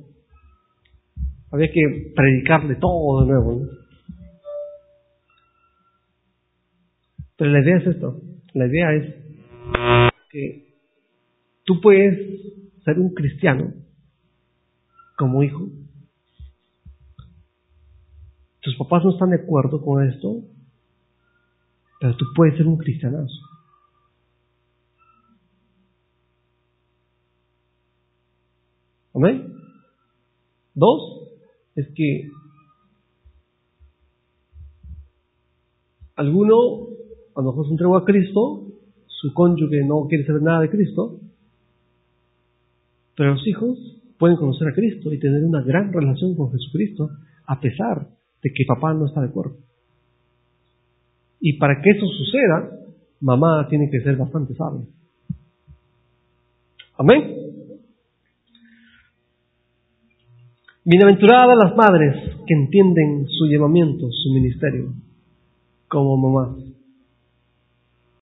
había 1.51 1.71
que 1.71 2.13
predicarle 2.15 2.75
todo 2.75 3.21
de 3.21 3.27
nuevo. 3.27 3.51
¿no? 3.53 3.87
Pero 7.37 7.51
la 7.51 7.61
idea 7.61 7.77
es 7.77 7.87
esto. 7.87 8.21
La 8.53 8.67
idea 8.67 8.93
es 8.93 9.15
que 10.31 10.75
tú 11.63 11.79
puedes 11.81 12.17
ser 12.83 12.99
un 12.99 13.13
cristiano 13.13 13.73
como 15.17 15.43
hijo. 15.43 15.67
Tus 18.61 18.75
papás 18.77 19.03
no 19.05 19.11
están 19.11 19.29
de 19.29 19.37
acuerdo 19.37 19.81
con 19.81 20.07
esto, 20.07 20.43
pero 21.99 22.15
tú 22.17 22.25
puedes 22.35 22.57
ser 22.57 22.67
un 22.67 22.77
cristianazo. 22.77 23.33
Amén. 29.17 29.51
Dos, 30.75 31.31
es 31.75 31.87
que 31.95 32.29
alguno 36.15 36.87
a 37.35 37.41
lo 37.41 37.47
mejor 37.47 37.65
se 37.65 37.71
entregó 37.71 37.97
a 37.97 38.05
Cristo, 38.05 38.67
su 39.07 39.33
cónyuge 39.33 39.83
no 39.85 40.07
quiere 40.07 40.23
saber 40.23 40.43
nada 40.43 40.61
de 40.61 40.69
Cristo, 40.69 41.19
pero 43.15 43.33
los 43.33 43.47
hijos 43.47 43.79
pueden 44.19 44.37
conocer 44.37 44.67
a 44.67 44.73
Cristo 44.75 45.11
y 45.11 45.19
tener 45.19 45.43
una 45.43 45.63
gran 45.63 45.91
relación 45.91 46.35
con 46.35 46.51
Jesucristo 46.51 47.09
a 47.47 47.59
pesar 47.59 48.09
de 48.43 48.53
que 48.53 48.65
papá 48.67 48.93
no 48.93 49.07
está 49.07 49.21
de 49.21 49.29
acuerdo. 49.29 49.57
Y 51.39 51.53
para 51.53 51.81
que 51.81 51.89
eso 51.89 52.05
suceda, 52.05 52.71
mamá 53.19 53.67
tiene 53.67 53.89
que 53.89 54.01
ser 54.01 54.15
bastante 54.15 54.53
sabia. 54.53 54.85
Amén. 56.99 57.46
Bienaventuradas 60.89 61.57
las 61.57 61.75
madres 61.75 62.15
que 62.47 62.53
entienden 62.53 63.27
su 63.27 63.45
llamamiento, 63.45 64.07
su 64.09 64.31
ministerio, 64.31 64.93
como 65.89 66.15
mamá. 66.15 66.55